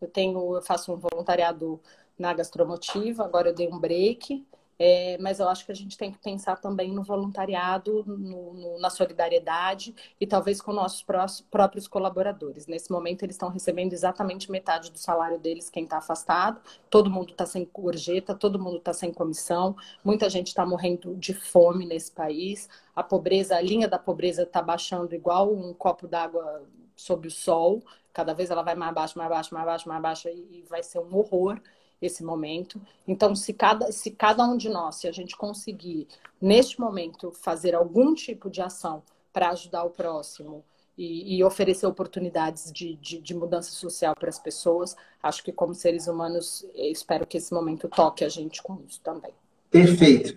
[0.00, 1.80] Eu tenho, eu faço um voluntariado
[2.18, 4.44] na gastromotiva, agora eu dei um break.
[4.78, 8.78] É, mas eu acho que a gente tem que pensar também no voluntariado, no, no,
[8.80, 11.04] na solidariedade e talvez com nossos
[11.50, 12.66] próprios colaboradores.
[12.66, 16.60] Nesse momento, eles estão recebendo exatamente metade do salário deles, quem está afastado.
[16.90, 21.34] Todo mundo está sem gorjeta, todo mundo está sem comissão, muita gente está morrendo de
[21.34, 22.68] fome nesse país.
[22.94, 26.62] A pobreza, a linha da pobreza está baixando igual um copo d'água
[26.96, 27.82] sob o sol.
[28.12, 30.98] Cada vez ela vai mais baixo, mais baixo, mais baixo, mais baixo e vai ser
[30.98, 31.60] um horror
[32.06, 32.80] esse momento.
[33.06, 36.08] Então, se cada, se cada um de nós, se a gente conseguir,
[36.40, 40.64] neste momento, fazer algum tipo de ação para ajudar o próximo
[40.96, 45.74] e, e oferecer oportunidades de, de, de, mudança social para as pessoas, acho que, como
[45.74, 49.32] seres humanos, espero que esse momento toque a gente com isso também.
[49.70, 50.36] Perfeito.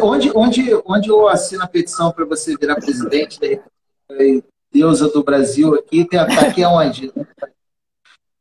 [0.00, 3.60] Onde, onde, onde eu assino a petição para você virar presidente da
[4.72, 6.04] deusa do Brasil aqui?
[6.04, 7.12] Tem, tá aqui aonde?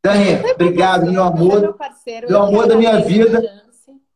[0.03, 1.61] Dani, obrigado, meu amor.
[1.61, 3.61] Meu, parceiro, meu amor da minha vida.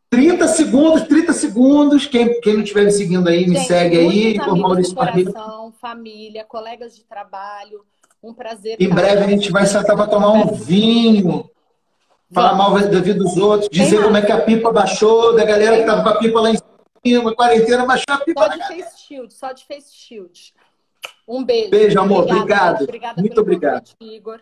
[0.10, 2.08] 30 segundos, 30 segundos.
[2.08, 4.40] Quem, quem não estiver me seguindo aí, me Gente, segue aí.
[4.40, 5.34] Por Maurício Barreto.
[5.80, 7.86] Família, colegas de trabalho.
[8.24, 8.78] Um prazer.
[8.80, 11.50] Em breve a gente vai sentar para tomar um vinho.
[12.34, 15.76] Falar mal da vida dos outros, dizer como é que a pipa baixou, da galera
[15.76, 16.58] que estava com a pipa lá em
[17.06, 18.42] cima, quarentena baixou a pipa.
[18.42, 20.54] Só de face shield, só de face shield.
[21.28, 21.70] Um beijo.
[21.70, 22.24] Beijo, amor.
[22.24, 22.84] Obrigado.
[22.84, 23.20] Obrigado.
[23.20, 23.92] Muito obrigado.
[24.00, 24.42] Convite, Igor.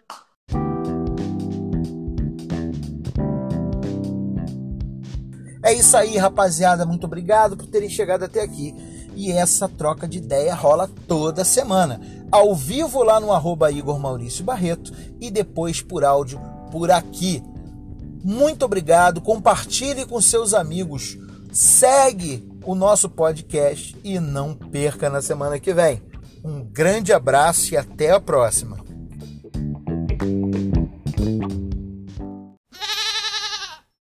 [5.64, 6.86] É isso aí, rapaziada.
[6.86, 8.76] Muito obrigado por terem chegado até aqui.
[9.16, 12.01] E essa troca de ideia rola toda semana.
[12.30, 14.91] Ao vivo lá no arroba Igor Maurício Barreto
[15.22, 16.39] e depois por áudio
[16.70, 17.41] por aqui.
[18.24, 19.22] Muito obrigado.
[19.22, 21.18] Compartilhe com seus amigos.
[21.51, 26.01] Segue o nosso podcast e não perca na semana que vem.
[26.43, 28.84] Um grande abraço e até a próxima.